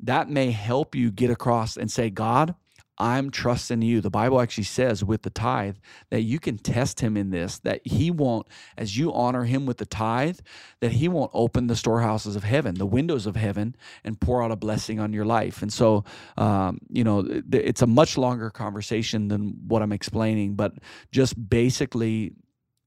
that 0.00 0.28
may 0.28 0.50
help 0.50 0.94
you 0.94 1.10
get 1.10 1.30
across 1.30 1.76
and 1.76 1.90
say, 1.90 2.10
God, 2.10 2.54
I'm 2.98 3.30
trusting 3.30 3.82
you. 3.82 4.00
The 4.00 4.10
Bible 4.10 4.40
actually 4.40 4.64
says 4.64 5.02
with 5.02 5.22
the 5.22 5.30
tithe 5.30 5.76
that 6.10 6.22
you 6.22 6.38
can 6.38 6.58
test 6.58 7.00
him 7.00 7.16
in 7.16 7.30
this, 7.30 7.58
that 7.60 7.80
he 7.84 8.10
won't, 8.10 8.46
as 8.76 8.96
you 8.96 9.12
honor 9.12 9.44
him 9.44 9.66
with 9.66 9.78
the 9.78 9.86
tithe, 9.86 10.38
that 10.80 10.92
he 10.92 11.08
won't 11.08 11.30
open 11.34 11.66
the 11.66 11.74
storehouses 11.74 12.36
of 12.36 12.44
heaven, 12.44 12.74
the 12.74 12.86
windows 12.86 13.26
of 13.26 13.34
heaven, 13.34 13.74
and 14.04 14.20
pour 14.20 14.42
out 14.42 14.52
a 14.52 14.56
blessing 14.56 15.00
on 15.00 15.12
your 15.12 15.24
life. 15.24 15.62
And 15.62 15.72
so, 15.72 16.04
um, 16.36 16.78
you 16.90 17.02
know, 17.02 17.26
it's 17.50 17.82
a 17.82 17.86
much 17.86 18.18
longer 18.18 18.50
conversation 18.50 19.28
than 19.28 19.56
what 19.66 19.82
I'm 19.82 19.92
explaining, 19.92 20.54
but 20.54 20.74
just 21.10 21.48
basically 21.48 22.34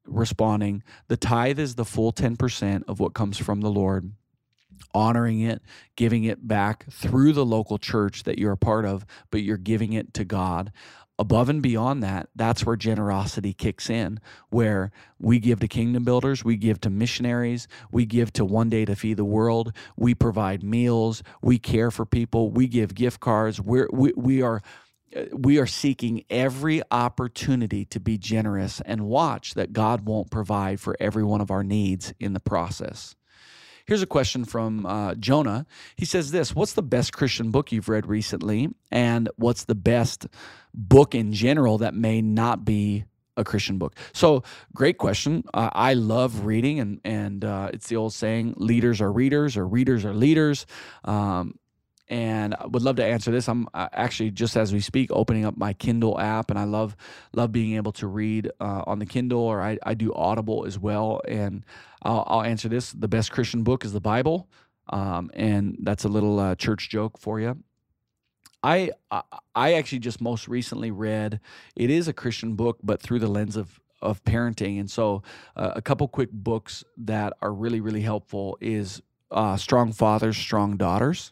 responding, 0.05 0.83
the 1.07 1.17
tithe 1.17 1.59
is 1.59 1.75
the 1.75 1.85
full 1.85 2.13
10% 2.13 2.83
of 2.87 2.99
what 2.99 3.13
comes 3.13 3.37
from 3.37 3.61
the 3.61 3.71
Lord 3.71 4.11
honoring 4.93 5.41
it, 5.41 5.61
giving 5.95 6.23
it 6.23 6.47
back 6.47 6.85
through 6.91 7.33
the 7.33 7.45
local 7.45 7.77
church 7.77 8.23
that 8.23 8.39
you're 8.39 8.53
a 8.53 8.57
part 8.57 8.85
of, 8.85 9.05
but 9.29 9.41
you're 9.41 9.57
giving 9.57 9.93
it 9.93 10.13
to 10.13 10.23
God. 10.23 10.71
Above 11.17 11.47
and 11.47 11.61
beyond 11.61 12.03
that, 12.03 12.27
that's 12.35 12.65
where 12.65 12.75
generosity 12.75 13.53
kicks 13.53 13.89
in, 13.89 14.19
where 14.49 14.91
we 15.17 15.39
give 15.39 15.61
to 15.61 15.67
kingdom 15.67 16.03
builders, 16.03 16.43
we 16.43 16.57
give 16.57 16.81
to 16.81 16.89
missionaries, 16.89 17.69
we 17.89 18.05
give 18.05 18.33
to 18.33 18.43
One 18.43 18.69
Day 18.69 18.83
to 18.83 18.95
Feed 18.95 19.15
the 19.15 19.23
World, 19.23 19.71
we 19.95 20.13
provide 20.13 20.61
meals, 20.61 21.23
we 21.41 21.57
care 21.57 21.89
for 21.89 22.05
people, 22.05 22.51
we 22.51 22.67
give 22.67 22.95
gift 22.95 23.21
cards. 23.21 23.61
We're, 23.61 23.87
we, 23.93 24.11
we 24.17 24.41
are 24.41 24.61
we 25.31 25.57
are 25.59 25.67
seeking 25.67 26.23
every 26.29 26.81
opportunity 26.91 27.85
to 27.85 27.99
be 27.99 28.17
generous 28.17 28.81
and 28.81 29.07
watch 29.07 29.53
that 29.53 29.73
God 29.73 30.05
won't 30.05 30.29
provide 30.29 30.79
for 30.79 30.95
every 30.99 31.23
one 31.23 31.41
of 31.41 31.51
our 31.51 31.63
needs 31.63 32.13
in 32.19 32.33
the 32.33 32.39
process. 32.39 33.15
Here's 33.85 34.01
a 34.01 34.07
question 34.07 34.45
from 34.45 34.85
uh, 34.85 35.13
Jonah. 35.15 35.67
He 35.95 36.05
says 36.05 36.31
this 36.31 36.55
What's 36.55 36.73
the 36.73 36.81
best 36.81 37.13
Christian 37.13 37.51
book 37.51 37.71
you've 37.71 37.87
read 37.87 38.07
recently? 38.07 38.69
And 38.91 39.29
what's 39.35 39.65
the 39.65 39.75
best 39.75 40.25
book 40.73 41.13
in 41.13 41.33
general 41.33 41.77
that 41.77 41.93
may 41.93 42.21
not 42.21 42.65
be 42.65 43.05
a 43.37 43.43
Christian 43.43 43.77
book? 43.77 43.95
So, 44.11 44.43
great 44.73 44.97
question. 44.97 45.43
Uh, 45.53 45.69
I 45.71 45.93
love 45.93 46.45
reading, 46.45 46.79
and 46.79 46.99
and 47.05 47.45
uh, 47.45 47.69
it's 47.73 47.87
the 47.87 47.95
old 47.95 48.13
saying: 48.13 48.55
leaders 48.57 49.01
are 49.01 49.11
readers, 49.11 49.55
or 49.55 49.67
readers 49.67 50.03
are 50.03 50.15
leaders. 50.15 50.65
Um, 51.03 51.59
and 52.07 52.53
I 52.53 52.67
would 52.67 52.83
love 52.83 52.97
to 52.97 53.05
answer 53.05 53.31
this. 53.31 53.47
I'm 53.47 53.67
uh, 53.73 53.87
actually 53.91 54.31
just 54.31 54.55
as 54.55 54.71
we 54.71 54.79
speak 54.79 55.09
opening 55.11 55.45
up 55.45 55.57
my 55.57 55.73
Kindle 55.73 56.19
app, 56.19 56.49
and 56.49 56.59
I 56.59 56.65
love 56.65 56.95
love 57.33 57.51
being 57.51 57.75
able 57.75 57.91
to 57.93 58.07
read 58.07 58.51
uh, 58.59 58.83
on 58.85 58.99
the 58.99 59.05
Kindle, 59.05 59.41
or 59.41 59.61
I, 59.61 59.77
I 59.83 59.93
do 59.95 60.13
Audible 60.13 60.65
as 60.65 60.77
well. 60.77 61.21
And 61.27 61.65
I'll, 62.03 62.23
I'll, 62.27 62.43
answer 62.43 62.69
this: 62.69 62.91
the 62.91 63.07
best 63.07 63.31
Christian 63.31 63.63
book 63.63 63.83
is 63.83 63.93
the 63.93 64.01
Bible, 64.01 64.47
um, 64.89 65.31
and 65.33 65.77
that's 65.81 66.03
a 66.03 66.09
little 66.09 66.39
uh, 66.39 66.55
church 66.55 66.89
joke 66.89 67.17
for 67.17 67.39
you. 67.39 67.57
I 68.63 68.91
I 69.55 69.73
actually 69.73 69.99
just 69.99 70.21
most 70.21 70.47
recently 70.47 70.91
read. 70.91 71.39
It 71.75 71.89
is 71.89 72.07
a 72.07 72.13
Christian 72.13 72.55
book, 72.55 72.77
but 72.83 73.01
through 73.01 73.19
the 73.19 73.27
lens 73.27 73.55
of 73.55 73.79
of 74.01 74.23
parenting, 74.23 74.79
and 74.79 74.91
so 74.91 75.23
uh, 75.55 75.71
a 75.75 75.81
couple 75.81 76.07
quick 76.07 76.31
books 76.31 76.83
that 76.97 77.33
are 77.41 77.53
really 77.53 77.79
really 77.79 78.01
helpful 78.01 78.57
is 78.61 79.01
uh, 79.31 79.57
Strong 79.57 79.93
Fathers, 79.93 80.37
Strong 80.37 80.77
Daughters 80.77 81.31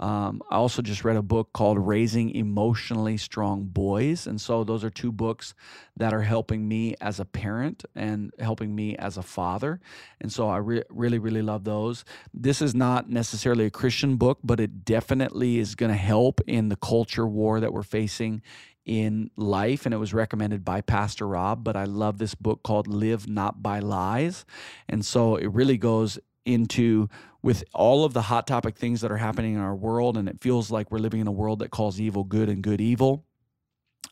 um, 0.00 0.42
I 0.50 0.56
also 0.56 0.82
just 0.82 1.04
read 1.04 1.16
a 1.16 1.22
book 1.22 1.52
called 1.52 1.78
Raising 1.78 2.30
Emotionally 2.30 3.16
Strong 3.16 3.66
Boys. 3.66 4.26
And 4.26 4.40
so 4.40 4.64
those 4.64 4.82
are 4.82 4.90
two 4.90 5.12
books 5.12 5.54
that 5.96 6.12
are 6.12 6.22
helping 6.22 6.66
me 6.66 6.96
as 7.00 7.20
a 7.20 7.24
parent 7.24 7.84
and 7.94 8.32
helping 8.40 8.74
me 8.74 8.96
as 8.96 9.16
a 9.16 9.22
father. 9.22 9.80
And 10.20 10.32
so 10.32 10.48
I 10.48 10.56
re- 10.56 10.82
really, 10.90 11.18
really 11.18 11.42
love 11.42 11.64
those. 11.64 12.04
This 12.32 12.60
is 12.60 12.74
not 12.74 13.08
necessarily 13.08 13.66
a 13.66 13.70
Christian 13.70 14.16
book, 14.16 14.38
but 14.42 14.58
it 14.58 14.84
definitely 14.84 15.58
is 15.58 15.76
going 15.76 15.92
to 15.92 15.98
help 15.98 16.40
in 16.46 16.70
the 16.70 16.76
culture 16.76 17.26
war 17.26 17.60
that 17.60 17.72
we're 17.72 17.82
facing 17.82 18.42
in 18.84 19.30
life 19.36 19.86
and 19.86 19.94
it 19.94 19.98
was 19.98 20.12
recommended 20.12 20.62
by 20.62 20.82
Pastor 20.82 21.26
Rob 21.26 21.64
but 21.64 21.74
I 21.74 21.84
love 21.84 22.18
this 22.18 22.34
book 22.34 22.62
called 22.62 22.86
Live 22.86 23.26
Not 23.26 23.62
by 23.62 23.78
Lies 23.78 24.44
and 24.90 25.02
so 25.06 25.36
it 25.36 25.46
really 25.46 25.78
goes 25.78 26.18
into 26.44 27.08
with 27.42 27.64
all 27.74 28.04
of 28.04 28.12
the 28.12 28.22
hot 28.22 28.46
topic 28.46 28.76
things 28.76 29.00
that 29.02 29.12
are 29.12 29.16
happening 29.16 29.54
in 29.54 29.60
our 29.60 29.74
world 29.74 30.16
and 30.16 30.28
it 30.28 30.40
feels 30.40 30.70
like 30.70 30.90
we're 30.90 30.98
living 30.98 31.20
in 31.20 31.26
a 31.26 31.32
world 31.32 31.58
that 31.58 31.70
calls 31.70 32.00
evil 32.00 32.24
good 32.24 32.48
and 32.48 32.62
good 32.62 32.80
evil. 32.80 33.24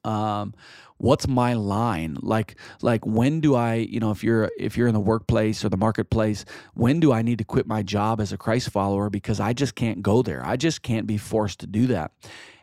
Um 0.05 0.55
what's 0.99 1.27
my 1.27 1.55
line? 1.55 2.16
Like 2.21 2.57
like 2.81 3.07
when 3.07 3.40
do 3.40 3.55
i 3.55 3.75
you 3.75 4.01
know 4.01 4.11
if 4.11 4.23
you're 4.25 4.51
if 4.59 4.77
you're 4.77 4.88
in 4.88 4.95
the 4.95 5.01
workplace 5.01 5.64
or 5.64 5.68
the 5.68 5.77
marketplace 5.77 6.45
when 6.75 7.01
do 7.01 7.12
i 7.12 7.23
need 7.23 7.38
to 7.38 7.45
quit 7.45 7.66
my 7.66 7.83
job 7.83 8.21
as 8.21 8.33
a 8.33 8.38
christ 8.38 8.71
follower? 8.71 9.11
Because 9.11 9.40
i 9.40 9.53
just 9.53 9.75
can't 9.75 10.03
go 10.03 10.23
there. 10.23 10.45
I 10.45 10.57
just 10.57 10.83
can't 10.83 11.07
be 11.07 11.18
forced 11.18 11.61
to 11.61 11.66
do 11.66 11.87
that. 11.88 12.12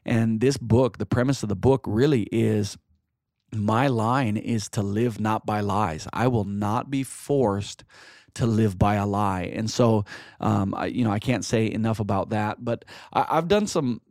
And 0.05 0.39
this 0.41 0.57
book 0.57 0.97
the 0.97 1.05
premise 1.05 1.43
of 1.43 1.49
the 1.49 1.55
book 1.55 1.83
really 1.87 2.23
is 2.31 2.77
my 3.53 3.87
line 3.87 4.37
is 4.37 4.69
to 4.69 4.83
live 4.83 5.19
not 5.19 5.45
by 5.45 5.61
lies. 5.61 6.07
I 6.13 6.27
will 6.27 6.43
not 6.43 6.91
be 6.91 7.03
forced 7.03 7.83
to 8.39 8.47
live 8.47 8.77
by 8.77 8.95
a 8.95 9.05
lie. 9.05 9.51
And 9.53 9.69
so, 9.69 10.05
um, 10.39 10.73
I, 10.75 10.87
you 10.87 11.03
know, 11.03 11.11
I 11.11 11.19
can't 11.19 11.45
say 11.45 11.71
enough 11.71 11.99
about 11.99 12.29
that. 12.31 12.63
But 12.63 12.85
I, 13.13 13.35
have 13.35 13.47
done 13.47 13.67
some 13.67 14.01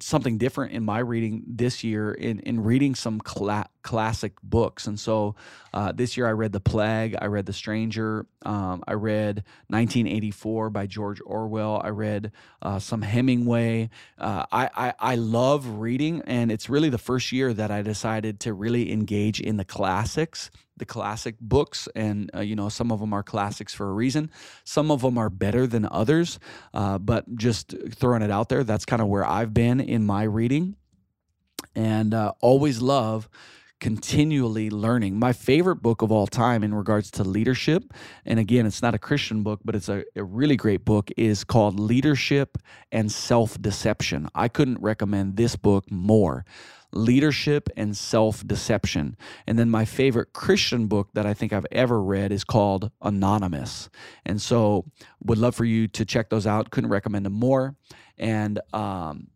something 0.00 0.38
different 0.38 0.72
in 0.72 0.84
my 0.84 0.98
reading 0.98 1.44
this 1.46 1.82
year 1.84 2.12
in 2.12 2.40
in 2.40 2.62
reading 2.62 2.94
some 2.94 3.20
cla- 3.20 3.68
classic 3.86 4.32
books. 4.42 4.88
And 4.88 4.98
so, 4.98 5.36
uh, 5.72 5.92
this 5.92 6.16
year 6.16 6.26
I 6.26 6.32
read 6.32 6.50
The 6.50 6.60
Plague, 6.60 7.16
I 7.20 7.26
read 7.26 7.46
The 7.46 7.52
Stranger, 7.52 8.26
um, 8.44 8.82
I 8.88 8.94
read 8.94 9.44
1984 9.68 10.70
by 10.70 10.86
George 10.86 11.20
Orwell, 11.24 11.80
I 11.82 11.90
read 11.90 12.32
uh, 12.60 12.80
some 12.80 13.02
Hemingway. 13.02 13.88
Uh, 14.18 14.44
I, 14.50 14.70
I 14.74 14.94
I 14.98 15.14
love 15.14 15.78
reading, 15.78 16.22
and 16.26 16.50
it's 16.50 16.68
really 16.68 16.88
the 16.88 16.98
first 16.98 17.30
year 17.30 17.54
that 17.54 17.70
I 17.70 17.82
decided 17.82 18.40
to 18.40 18.52
really 18.52 18.90
engage 18.92 19.40
in 19.40 19.56
the 19.56 19.64
classics 19.64 20.50
the 20.78 20.84
classic 20.84 21.36
books, 21.40 21.88
and 21.94 22.30
uh, 22.34 22.40
you 22.40 22.54
know 22.54 22.68
some 22.68 22.92
of 22.92 23.00
them 23.00 23.14
are 23.14 23.22
classics 23.22 23.72
for 23.72 23.88
a 23.88 23.92
reason. 23.92 24.30
Some 24.64 24.90
of 24.90 25.00
them 25.00 25.16
are 25.16 25.30
better 25.30 25.66
than 25.66 25.88
others, 25.90 26.38
uh, 26.74 26.98
but 26.98 27.34
just 27.36 27.74
throwing 27.94 28.22
it 28.22 28.30
out 28.30 28.50
there, 28.50 28.62
that's 28.62 28.84
kind 28.84 29.00
of 29.00 29.08
where 29.08 29.24
I've 29.24 29.54
been 29.54 29.80
in 29.80 30.04
my 30.04 30.24
reading, 30.24 30.76
and 31.74 32.12
uh, 32.12 32.32
always 32.40 32.82
love 32.82 33.28
continually 33.80 34.70
learning. 34.70 35.18
My 35.18 35.32
favorite 35.32 35.76
book 35.76 36.02
of 36.02 36.10
all 36.10 36.26
time 36.26 36.64
in 36.64 36.74
regards 36.74 37.10
to 37.12 37.24
leadership, 37.24 37.92
and 38.24 38.38
again, 38.38 38.66
it's 38.66 38.82
not 38.82 38.94
a 38.94 38.98
Christian 38.98 39.42
book, 39.42 39.60
but 39.64 39.74
it's 39.74 39.88
a, 39.88 40.04
a 40.14 40.24
really 40.24 40.56
great 40.56 40.84
book, 40.84 41.10
is 41.16 41.44
called 41.44 41.78
Leadership 41.78 42.58
and 42.90 43.10
Self 43.10 43.60
Deception. 43.60 44.28
I 44.34 44.48
couldn't 44.48 44.80
recommend 44.80 45.36
this 45.36 45.56
book 45.56 45.90
more 45.90 46.44
leadership 46.92 47.68
and 47.76 47.96
self 47.96 48.46
deception. 48.46 49.16
And 49.46 49.58
then 49.58 49.70
my 49.70 49.84
favorite 49.84 50.32
Christian 50.32 50.86
book 50.86 51.10
that 51.14 51.26
I 51.26 51.34
think 51.34 51.52
I've 51.52 51.66
ever 51.70 52.02
read 52.02 52.32
is 52.32 52.44
called 52.44 52.90
Anonymous. 53.02 53.88
And 54.24 54.40
so 54.40 54.86
would 55.22 55.38
love 55.38 55.54
for 55.54 55.64
you 55.64 55.88
to 55.88 56.04
check 56.04 56.30
those 56.30 56.46
out. 56.46 56.70
Couldn't 56.70 56.90
recommend 56.90 57.26
them 57.26 57.34
more. 57.34 57.76
And 58.18 58.60
um, 58.72 59.28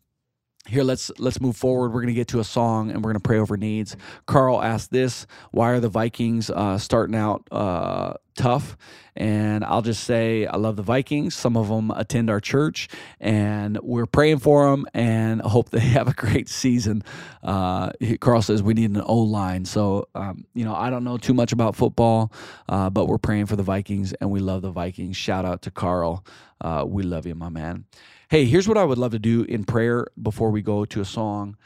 here 0.71 0.85
let's 0.85 1.11
let's 1.19 1.41
move 1.41 1.57
forward. 1.57 1.93
We're 1.93 2.01
going 2.01 2.15
to 2.15 2.19
get 2.19 2.29
to 2.29 2.41
a 2.41 2.45
song 2.45 2.91
and 2.91 2.99
we're 2.99 3.11
going 3.13 3.21
to 3.21 3.29
pray 3.29 3.39
over 3.39 3.57
needs. 3.57 3.97
Carl 4.27 4.63
asked 4.63 4.93
this 4.93 5.27
why 5.51 5.71
are 5.71 5.81
the 5.81 5.89
vikings 5.89 6.49
uh, 6.49 6.79
starting 6.79 7.17
out 7.17 7.47
uh, 7.51 8.15
tough? 8.37 8.77
And 9.17 9.65
i'll 9.65 9.83
just 9.83 10.05
say 10.05 10.47
i 10.47 10.57
love 10.57 10.77
the 10.77 10.83
vikings. 10.83 11.35
Some 11.35 11.57
of 11.57 11.69
them 11.69 11.91
attend 11.91 12.31
our 12.31 12.41
church 12.41 12.89
and 13.19 13.79
we're 13.83 14.07
praying 14.07 14.39
for 14.39 14.71
them 14.71 14.87
and 14.95 15.43
hope 15.45 15.71
they 15.71 15.81
have 15.81 16.07
a 16.07 16.15
great 16.15 16.49
season. 16.49 17.03
Uh, 17.43 17.91
carl 18.21 18.41
says 18.41 18.63
we 18.63 18.75
need 18.75 18.91
an 18.91 19.03
o 19.05 19.17
line 19.17 19.65
so 19.65 20.07
um, 20.15 20.45
you 20.55 20.65
know 20.65 20.75
i 20.75 20.91
don't 20.91 21.05
know 21.05 21.17
too 21.17 21.35
much 21.35 21.53
about 21.53 21.75
football 21.75 22.33
uh, 22.69 22.89
but 22.89 23.07
we're 23.07 23.19
praying 23.19 23.47
for 23.47 23.57
the 23.57 23.63
vikings 23.63 24.13
and 24.15 24.31
we 24.31 24.39
love 24.41 24.63
the 24.63 24.71
vikings. 24.71 25.17
Shout 25.17 25.45
out 25.45 25.63
to 25.63 25.71
carl. 25.71 26.25
Uh, 26.61 26.85
we 26.87 27.03
love 27.03 27.27
you 27.27 27.35
my 27.35 27.49
man 27.49 27.87
Hey, 28.31 28.45
here's 28.45 28.69
what 28.69 28.79
I 28.79 28.85
would 28.85 28.97
love 28.97 29.11
to 29.11 29.19
do 29.19 29.43
in 29.43 29.65
prayer 29.65 30.07
before 30.23 30.53
we 30.53 30.63
go 30.63 30.85
to 30.85 31.01
a 31.01 31.05
song. 31.05 31.57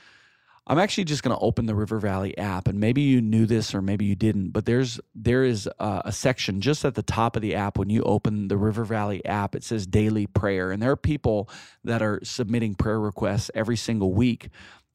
I'm 0.66 0.78
actually 0.78 1.04
just 1.04 1.22
going 1.22 1.36
to 1.36 1.42
open 1.42 1.66
the 1.66 1.74
River 1.74 1.98
Valley 1.98 2.38
app, 2.38 2.68
and 2.68 2.80
maybe 2.80 3.02
you 3.02 3.20
knew 3.20 3.44
this 3.44 3.74
or 3.74 3.82
maybe 3.82 4.06
you 4.06 4.14
didn't, 4.14 4.48
but 4.48 4.64
there's 4.64 4.98
there 5.14 5.44
is 5.44 5.68
a, 5.78 6.00
a, 6.06 6.10
section 6.12 6.62
just 6.62 6.86
at 6.86 6.94
the 6.94 7.02
top 7.02 7.36
of 7.36 7.42
the 7.42 7.54
app 7.54 7.76
when 7.76 7.90
you 7.90 8.02
open 8.04 8.48
the 8.48 8.56
River 8.56 8.82
Valley 8.82 9.22
app. 9.26 9.54
It 9.54 9.62
says 9.62 9.86
daily 9.86 10.26
prayer, 10.26 10.70
and 10.70 10.82
there 10.82 10.90
are 10.90 10.96
people 10.96 11.50
that 11.84 12.00
are 12.00 12.18
submitting 12.22 12.76
prayer 12.76 12.98
requests 12.98 13.50
every 13.54 13.76
single 13.76 14.14
week, 14.14 14.48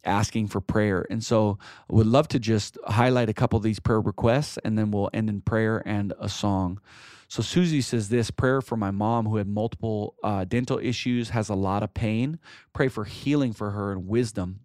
asking 0.03 0.47
for 0.47 0.61
prayer. 0.61 1.05
And 1.07 1.23
so, 1.23 1.59
I 1.87 1.93
would 1.93 2.07
love 2.07 2.27
to 2.29 2.39
just 2.39 2.79
highlight 2.87 3.29
a 3.29 3.33
couple 3.35 3.57
of 3.57 3.63
these 3.63 3.79
prayer 3.79 4.01
requests, 4.01 4.57
and 4.65 4.75
then 4.75 4.89
we'll 4.89 5.11
end 5.13 5.29
in 5.29 5.41
prayer 5.41 5.83
and 5.85 6.13
a 6.19 6.29
song. 6.29 6.81
So 7.29 7.43
Susie 7.43 7.81
says 7.81 8.09
this 8.09 8.31
prayer 8.31 8.59
for 8.59 8.75
my 8.75 8.89
mom 8.89 9.27
who 9.27 9.37
had 9.37 9.47
multiple 9.47 10.15
uh, 10.23 10.45
dental 10.45 10.79
issues, 10.79 11.29
has 11.29 11.47
a 11.47 11.55
lot 11.55 11.83
of 11.83 11.93
pain. 11.93 12.39
Pray 12.73 12.87
for 12.87 13.05
healing 13.05 13.53
for 13.53 13.69
her 13.71 13.91
and 13.91 14.07
wisdom. 14.07 14.61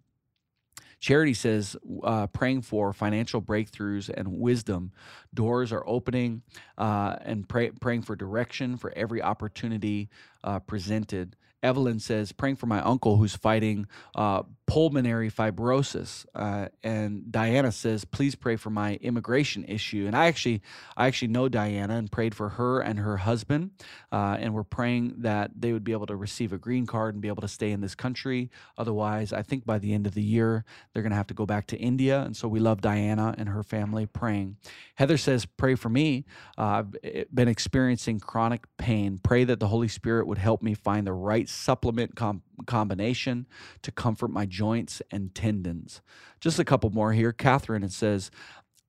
Charity 0.99 1.35
says, 1.35 1.77
uh, 2.03 2.25
praying 2.27 2.63
for 2.63 2.91
financial 2.91 3.39
breakthroughs 3.39 4.09
and 4.09 4.39
wisdom. 4.39 4.91
Doors 5.31 5.71
are 5.71 5.87
opening 5.87 6.41
uh, 6.79 7.17
and 7.21 7.47
pray, 7.47 7.69
praying 7.69 8.01
for 8.01 8.15
direction 8.15 8.77
for 8.77 8.91
every 8.95 9.21
opportunity 9.21 10.09
uh, 10.43 10.57
presented. 10.59 11.35
Evelyn 11.61 11.99
says, 11.99 12.31
praying 12.31 12.55
for 12.55 12.65
my 12.65 12.81
uncle 12.81 13.17
who's 13.17 13.35
fighting 13.35 13.85
uh, 14.15 14.41
pulmonary 14.67 15.29
fibrosis. 15.29 16.25
Uh, 16.33 16.67
and 16.83 17.31
Diana 17.31 17.71
says, 17.71 18.03
please 18.03 18.35
pray 18.35 18.55
for 18.55 18.69
my 18.69 18.95
immigration 18.95 19.63
issue. 19.65 20.05
And 20.07 20.15
I 20.15 20.25
actually, 20.25 20.61
I 20.97 21.07
actually 21.07 21.27
know 21.29 21.47
Diana 21.49 21.97
and 21.97 22.11
prayed 22.11 22.33
for 22.33 22.49
her 22.49 22.79
and 22.79 22.99
her 22.99 23.17
husband. 23.17 23.71
Uh, 24.11 24.37
and 24.39 24.53
we're 24.53 24.63
praying 24.63 25.15
that 25.19 25.51
they 25.55 25.71
would 25.71 25.83
be 25.83 25.91
able 25.91 26.07
to 26.07 26.15
receive 26.15 26.51
a 26.51 26.57
green 26.57 26.85
card 26.85 27.13
and 27.13 27.21
be 27.21 27.27
able 27.27 27.41
to 27.41 27.47
stay 27.47 27.71
in 27.71 27.81
this 27.81 27.95
country. 27.95 28.49
Otherwise, 28.77 29.33
I 29.33 29.43
think 29.43 29.65
by 29.65 29.77
the 29.77 29.93
end 29.93 30.07
of 30.07 30.13
the 30.13 30.23
year, 30.23 30.65
they're 30.93 31.03
going 31.03 31.11
to 31.11 31.17
have 31.17 31.27
to 31.27 31.33
go 31.33 31.45
back 31.45 31.67
to 31.67 31.77
India. 31.77 32.21
And 32.21 32.35
so 32.35 32.47
we 32.47 32.59
love 32.59 32.81
Diana 32.81 33.35
and 33.37 33.49
her 33.49 33.63
family 33.63 34.07
praying. 34.07 34.57
Heather 34.95 35.17
says, 35.17 35.45
pray 35.45 35.75
for 35.75 35.89
me. 35.89 36.25
Uh, 36.57 36.61
I've 36.61 36.95
eh, 37.03 37.23
been 37.33 37.47
experiencing 37.47 38.19
chronic 38.19 38.65
pain. 38.77 39.19
Pray 39.21 39.43
that 39.43 39.59
the 39.59 39.67
Holy 39.67 39.87
Spirit 39.87 40.25
would 40.27 40.37
help 40.37 40.63
me 40.63 40.73
find 40.73 41.05
the 41.05 41.13
right 41.13 41.47
supplement 41.47 42.15
com- 42.15 42.41
combination 42.65 43.47
to 43.81 43.91
comfort 43.91 44.29
my 44.29 44.45
joints 44.45 45.01
and 45.11 45.33
tendons. 45.35 46.01
Just 46.39 46.59
a 46.59 46.65
couple 46.65 46.89
more 46.89 47.13
here. 47.13 47.31
Catherine, 47.31 47.83
it 47.83 47.91
says, 47.91 48.31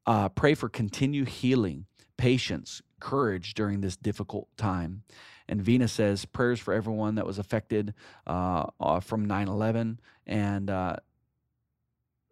uh, 0.07 0.29
pray 0.29 0.55
for 0.55 0.69
continued 0.69 1.29
healing, 1.29 1.87
patience, 2.17 2.83
courage 3.01 3.55
during 3.55 3.81
this 3.81 3.97
difficult 3.97 4.49
time. 4.57 5.03
And 5.49 5.63
Vina 5.63 5.89
says, 5.89 6.25
prayers 6.25 6.61
for 6.61 6.75
everyone 6.75 7.17
that 7.17 7.27
was 7.27 7.39
affected 7.39 7.95
uh, 8.27 8.67
uh, 8.81 9.01
from 9.01 9.27
9 9.27 9.49
11. 9.49 10.01
And 10.27 10.71
uh, 10.71 10.97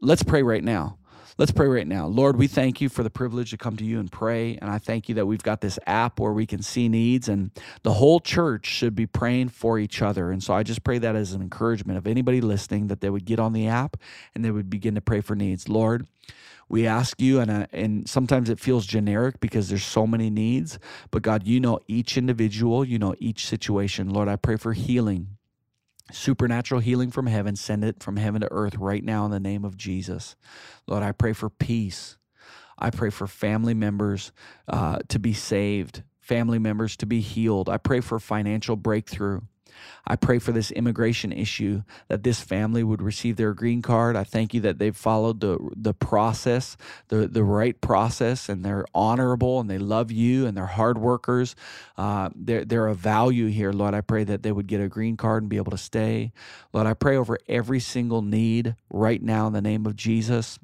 let's 0.00 0.22
pray 0.22 0.42
right 0.42 0.64
now. 0.64 0.98
Let's 1.36 1.50
pray 1.50 1.66
right 1.66 1.86
now. 1.86 2.06
Lord, 2.06 2.36
we 2.36 2.46
thank 2.46 2.80
you 2.80 2.88
for 2.88 3.02
the 3.02 3.10
privilege 3.10 3.50
to 3.50 3.56
come 3.56 3.76
to 3.78 3.84
you 3.84 3.98
and 3.98 4.10
pray. 4.10 4.56
And 4.56 4.70
I 4.70 4.78
thank 4.78 5.08
you 5.08 5.16
that 5.16 5.26
we've 5.26 5.42
got 5.42 5.60
this 5.60 5.80
app 5.84 6.20
where 6.20 6.32
we 6.32 6.46
can 6.46 6.62
see 6.62 6.88
needs, 6.88 7.28
and 7.28 7.50
the 7.82 7.94
whole 7.94 8.20
church 8.20 8.66
should 8.66 8.94
be 8.94 9.06
praying 9.06 9.48
for 9.48 9.76
each 9.76 10.00
other. 10.00 10.30
And 10.30 10.40
so 10.44 10.54
I 10.54 10.62
just 10.62 10.84
pray 10.84 10.98
that 10.98 11.16
as 11.16 11.32
an 11.32 11.42
encouragement 11.42 11.98
of 11.98 12.06
anybody 12.06 12.40
listening 12.40 12.86
that 12.86 13.00
they 13.00 13.10
would 13.10 13.24
get 13.24 13.40
on 13.40 13.52
the 13.52 13.66
app 13.66 13.96
and 14.32 14.44
they 14.44 14.52
would 14.52 14.70
begin 14.70 14.94
to 14.94 15.00
pray 15.00 15.20
for 15.20 15.34
needs. 15.34 15.68
Lord, 15.68 16.06
we 16.68 16.86
ask 16.86 17.20
you 17.20 17.40
and 17.40 17.50
uh, 17.50 17.66
and 17.72 18.08
sometimes 18.08 18.48
it 18.48 18.60
feels 18.60 18.86
generic 18.86 19.40
because 19.40 19.68
there's 19.68 19.84
so 19.84 20.06
many 20.06 20.30
needs 20.30 20.78
but 21.10 21.20
god 21.20 21.46
you 21.46 21.60
know 21.60 21.78
each 21.88 22.16
individual 22.16 22.84
you 22.84 22.98
know 22.98 23.14
each 23.18 23.46
situation 23.46 24.08
lord 24.08 24.28
i 24.28 24.36
pray 24.36 24.56
for 24.56 24.72
healing 24.72 25.28
supernatural 26.10 26.80
healing 26.80 27.10
from 27.10 27.26
heaven. 27.26 27.56
Send 27.56 27.84
it 27.84 28.02
from 28.02 28.16
heaven 28.16 28.40
to 28.40 28.48
earth 28.50 28.76
right 28.76 29.02
now 29.02 29.24
in 29.24 29.30
the 29.30 29.40
name 29.40 29.64
of 29.64 29.76
Jesus. 29.76 30.36
Lord, 30.86 31.02
I 31.02 31.12
pray 31.12 31.32
for 31.32 31.48
peace. 31.50 32.16
I 32.78 32.90
pray 32.90 33.10
for 33.10 33.26
family 33.26 33.74
members 33.74 34.32
uh, 34.68 34.98
to 35.08 35.18
be 35.18 35.32
saved, 35.32 36.02
family 36.20 36.58
members 36.58 36.96
to 36.98 37.06
be 37.06 37.20
healed. 37.20 37.68
I 37.68 37.78
pray 37.78 38.00
for 38.00 38.18
financial 38.18 38.76
breakthrough. 38.76 39.40
I 40.06 40.16
pray 40.16 40.38
for 40.38 40.52
this 40.52 40.70
immigration 40.70 41.32
issue 41.32 41.82
that 42.08 42.22
this 42.22 42.40
family 42.40 42.84
would 42.84 43.02
receive 43.02 43.36
their 43.36 43.54
green 43.54 43.82
card. 43.82 44.16
I 44.16 44.24
thank 44.24 44.54
you 44.54 44.60
that 44.62 44.78
they've 44.78 44.96
followed 44.96 45.40
the 45.40 45.58
the 45.76 45.94
process, 45.94 46.76
the 47.08 47.26
the 47.28 47.44
right 47.44 47.80
process, 47.80 48.48
and 48.48 48.64
they're 48.64 48.84
honorable 48.94 49.60
and 49.60 49.70
they 49.70 49.78
love 49.78 50.10
you 50.10 50.46
and 50.46 50.56
they're 50.56 50.66
hard 50.66 50.98
workers. 50.98 51.56
Uh, 51.96 52.30
they're 52.34 52.64
they're 52.64 52.86
a 52.88 52.94
value 52.94 53.46
here, 53.46 53.72
Lord. 53.72 53.94
I 53.94 54.00
pray 54.00 54.24
that 54.24 54.42
they 54.42 54.52
would 54.52 54.66
get 54.66 54.80
a 54.80 54.88
green 54.88 55.16
card 55.16 55.42
and 55.42 55.50
be 55.50 55.56
able 55.56 55.72
to 55.72 55.78
stay. 55.78 56.32
Lord, 56.72 56.86
I 56.86 56.94
pray 56.94 57.16
over 57.16 57.38
every 57.48 57.80
single 57.80 58.22
need 58.22 58.76
right 58.90 59.22
now 59.22 59.46
in 59.46 59.52
the 59.52 59.62
name 59.62 59.86
of 59.86 59.96
Jesus 59.96 60.58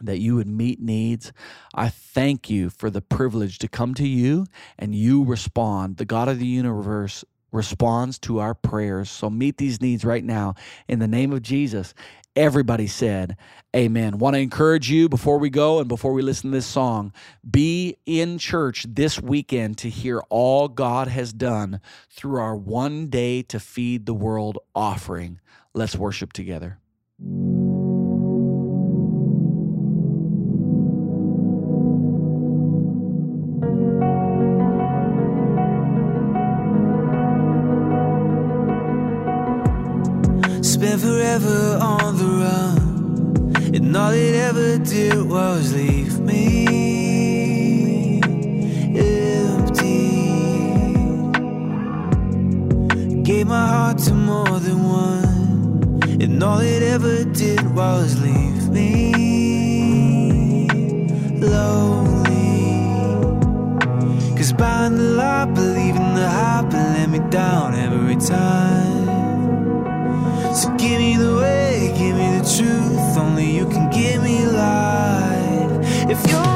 that 0.00 0.18
you 0.18 0.36
would 0.36 0.48
meet 0.48 0.80
needs. 0.80 1.32
I 1.74 1.88
thank 1.88 2.48
you 2.48 2.70
for 2.70 2.90
the 2.90 3.02
privilege 3.02 3.58
to 3.58 3.68
come 3.68 3.94
to 3.94 4.06
you 4.06 4.46
and 4.78 4.94
you 4.94 5.24
respond. 5.24 5.98
The 5.98 6.04
God 6.04 6.28
of 6.28 6.38
the 6.38 6.46
universe 6.46 7.24
responds 7.52 8.18
to 8.20 8.38
our 8.38 8.54
prayers. 8.54 9.10
So 9.10 9.30
meet 9.30 9.56
these 9.58 9.80
needs 9.80 10.04
right 10.04 10.24
now 10.24 10.54
in 10.88 10.98
the 10.98 11.08
name 11.08 11.32
of 11.32 11.42
Jesus. 11.42 11.94
Everybody 12.36 12.86
said, 12.86 13.36
Amen. 13.74 14.18
Want 14.18 14.34
to 14.34 14.40
encourage 14.40 14.90
you 14.90 15.08
before 15.08 15.38
we 15.38 15.50
go 15.50 15.80
and 15.80 15.88
before 15.88 16.12
we 16.12 16.22
listen 16.22 16.50
to 16.50 16.56
this 16.56 16.66
song, 16.66 17.12
be 17.48 17.96
in 18.06 18.38
church 18.38 18.86
this 18.88 19.20
weekend 19.20 19.78
to 19.78 19.90
hear 19.90 20.20
all 20.28 20.68
God 20.68 21.08
has 21.08 21.32
done 21.32 21.80
through 22.08 22.40
our 22.40 22.56
one 22.56 23.08
day 23.08 23.42
to 23.42 23.60
feed 23.60 24.06
the 24.06 24.14
world 24.14 24.58
offering. 24.74 25.40
Let's 25.74 25.96
worship 25.96 26.32
together. 26.32 26.78
Spent 40.62 41.00
forever 41.00 41.78
on 41.80 42.18
the 42.18 42.24
run, 42.24 43.54
and 43.74 43.96
all 43.96 44.10
it 44.10 44.34
ever 44.34 44.76
did 44.78 45.22
was 45.28 45.72
leave 45.72 46.20
me 46.20 48.20
empty. 48.94 50.10
Gave 53.22 53.46
my 53.46 53.66
heart 53.66 53.98
to 53.98 54.14
more 54.14 54.58
than 54.60 54.82
one, 54.82 56.00
and 56.20 56.42
all 56.42 56.60
it 56.60 56.82
ever 56.82 57.24
did 57.24 57.74
was 57.74 58.20
leave 58.20 58.68
me 58.68 59.12
lonely. 61.40 62.76
Cause 64.36 64.52
buying 64.52 64.96
the 64.96 65.14
lie, 65.16 65.46
believing 65.46 66.14
the 66.14 66.28
hype, 66.28 66.70
let 66.72 67.08
me 67.08 67.20
down 67.30 67.74
every 67.74 68.16
time. 68.16 68.89
Me 72.20 72.38
the 72.38 72.44
truth. 72.56 73.16
Only 73.16 73.50
you 73.58 73.66
can 73.66 73.90
give 73.90 74.22
me 74.22 74.46
life. 74.46 76.10
If 76.10 76.20
you're 76.30 76.49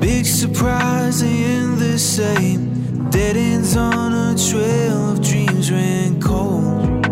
Big 0.00 0.26
surprise, 0.26 1.22
end 1.22 1.78
the 1.78 1.98
same. 1.98 3.10
Dead 3.10 3.36
ends 3.36 3.76
on 3.76 4.12
a 4.12 4.38
trail 4.38 5.10
of 5.10 5.20
dreams 5.20 5.72
ran 5.72 6.20
cold. 6.20 7.02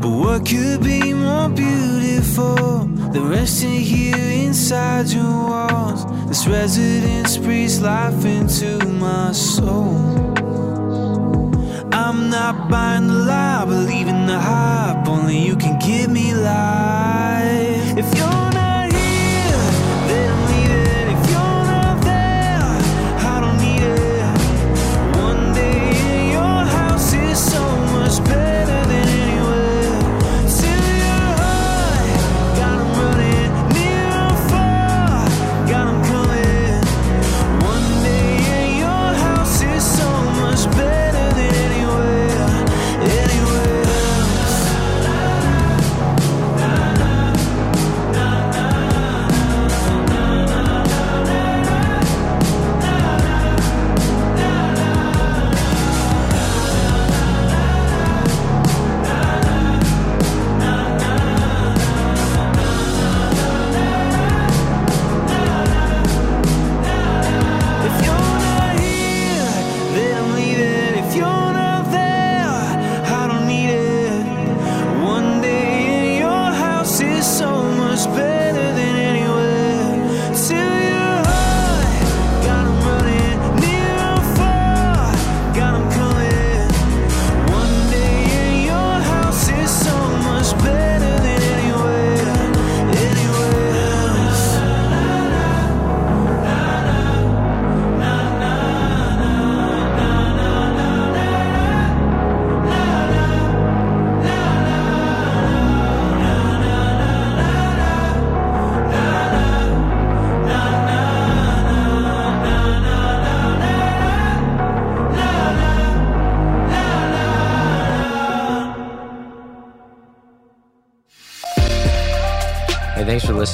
But 0.00 0.10
what 0.10 0.46
could 0.46 0.82
be 0.82 1.14
more 1.14 1.48
beautiful 1.48 2.84
than 3.12 3.28
resting 3.28 3.80
here 3.80 4.16
inside 4.16 5.08
your 5.08 5.24
walls? 5.24 6.04
This 6.28 6.46
residence 6.46 7.38
breathes 7.38 7.80
life 7.80 8.24
into 8.26 8.84
my 8.86 9.32
soul. 9.32 9.94
I'm 11.92 12.28
not 12.28 12.68
buying 12.68 13.06
the 13.06 13.14
lie, 13.14 13.64
believing 13.64 14.26
the 14.26 14.38
hype. 14.38 15.08
Only 15.08 15.38
you 15.38 15.56
can 15.56 15.78
give 15.78 16.10
me 16.10 16.34
life. 16.34 17.73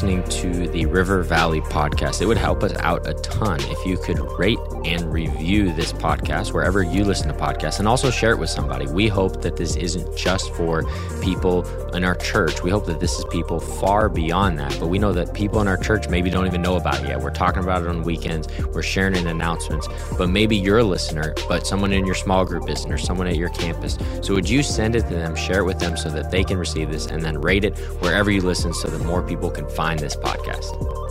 Listening 0.00 0.24
to 0.30 0.66
the 0.68 0.86
River 0.86 1.22
Valley 1.22 1.60
podcast. 1.60 2.22
It 2.22 2.26
would 2.26 2.38
help 2.38 2.62
us 2.62 2.72
out 2.78 3.06
a 3.06 3.12
ton 3.12 3.60
if 3.64 3.84
you 3.84 3.98
could 3.98 4.18
rate 4.38 4.58
and 5.00 5.12
review 5.12 5.72
this 5.72 5.92
podcast 5.92 6.52
wherever 6.52 6.82
you 6.82 7.04
listen 7.04 7.28
to 7.28 7.34
podcasts 7.34 7.78
and 7.78 7.88
also 7.88 8.10
share 8.10 8.32
it 8.32 8.38
with 8.38 8.50
somebody. 8.50 8.86
We 8.86 9.08
hope 9.08 9.42
that 9.42 9.56
this 9.56 9.76
isn't 9.76 10.16
just 10.16 10.52
for 10.54 10.84
people 11.22 11.66
in 11.94 12.04
our 12.04 12.14
church. 12.14 12.62
We 12.62 12.70
hope 12.70 12.86
that 12.86 13.00
this 13.00 13.18
is 13.18 13.24
people 13.26 13.60
far 13.60 14.08
beyond 14.08 14.58
that. 14.58 14.76
But 14.78 14.88
we 14.88 14.98
know 14.98 15.12
that 15.12 15.34
people 15.34 15.60
in 15.60 15.68
our 15.68 15.76
church 15.76 16.08
maybe 16.08 16.30
don't 16.30 16.46
even 16.46 16.62
know 16.62 16.76
about 16.76 17.02
it 17.02 17.08
yet. 17.08 17.20
We're 17.20 17.30
talking 17.30 17.62
about 17.62 17.82
it 17.82 17.88
on 17.88 18.02
weekends, 18.02 18.48
we're 18.68 18.82
sharing 18.82 19.16
in 19.16 19.26
announcements. 19.26 19.88
But 20.16 20.28
maybe 20.28 20.56
you're 20.56 20.78
a 20.78 20.84
listener, 20.84 21.34
but 21.48 21.66
someone 21.66 21.92
in 21.92 22.06
your 22.06 22.14
small 22.14 22.44
group 22.44 22.68
isn't, 22.68 22.90
or 22.90 22.98
someone 22.98 23.26
at 23.26 23.36
your 23.36 23.50
campus. 23.50 23.98
So 24.22 24.34
would 24.34 24.48
you 24.48 24.62
send 24.62 24.96
it 24.96 25.02
to 25.02 25.14
them, 25.14 25.34
share 25.34 25.60
it 25.60 25.64
with 25.64 25.78
them 25.78 25.96
so 25.96 26.10
that 26.10 26.30
they 26.30 26.44
can 26.44 26.58
receive 26.58 26.90
this, 26.90 27.06
and 27.06 27.22
then 27.22 27.40
rate 27.40 27.64
it 27.64 27.78
wherever 28.00 28.30
you 28.30 28.42
listen 28.42 28.72
so 28.72 28.88
that 28.88 29.04
more 29.04 29.22
people 29.22 29.50
can 29.50 29.68
find 29.68 29.98
this 29.98 30.16
podcast? 30.16 31.09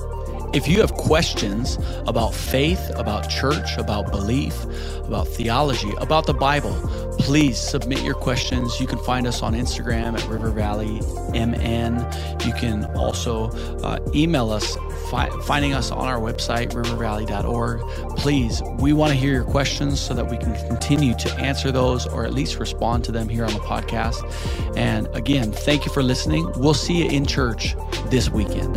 If 0.52 0.68
you 0.68 0.80
have 0.82 0.94
questions 0.96 1.78
about 2.08 2.34
faith, 2.34 2.90
about 2.96 3.30
church, 3.30 3.78
about 3.78 4.12
belief, 4.12 4.64
about 5.04 5.28
theology, 5.28 5.92
about 6.00 6.26
the 6.26 6.34
Bible, 6.34 6.74
please 7.20 7.60
submit 7.60 8.02
your 8.02 8.16
questions. 8.16 8.80
You 8.80 8.88
can 8.88 8.98
find 8.98 9.28
us 9.28 9.44
on 9.44 9.54
Instagram 9.54 10.20
at 10.20 10.28
River 10.28 10.50
Valley 10.50 11.02
MN. 11.34 12.00
You 12.48 12.54
can 12.54 12.86
also 12.96 13.50
uh, 13.84 14.00
email 14.16 14.50
us, 14.50 14.76
fi- 15.12 15.30
finding 15.44 15.74
us 15.74 15.92
on 15.92 16.08
our 16.08 16.20
website, 16.20 16.72
rivervalley.org. 16.72 17.82
Please, 18.18 18.64
we 18.80 18.92
want 18.92 19.12
to 19.12 19.20
hear 19.20 19.32
your 19.32 19.44
questions 19.44 20.00
so 20.00 20.16
that 20.16 20.32
we 20.32 20.38
can 20.38 20.56
continue 20.68 21.14
to 21.18 21.32
answer 21.36 21.72
those 21.72 22.08
or 22.08 22.26
at 22.26 22.34
least 22.34 22.58
respond 22.60 23.04
to 23.04 23.12
them 23.12 23.30
here 23.30 23.46
on 23.46 23.54
the 23.54 23.60
podcast. 23.60 24.24
And 24.76 25.06
again, 25.16 25.52
thank 25.52 25.86
you 25.86 25.92
for 25.92 26.02
listening. 26.02 26.52
We'll 26.56 26.74
see 26.74 27.04
you 27.04 27.10
in 27.10 27.28
church 27.28 27.76
this 28.10 28.32
weekend. 28.32 28.76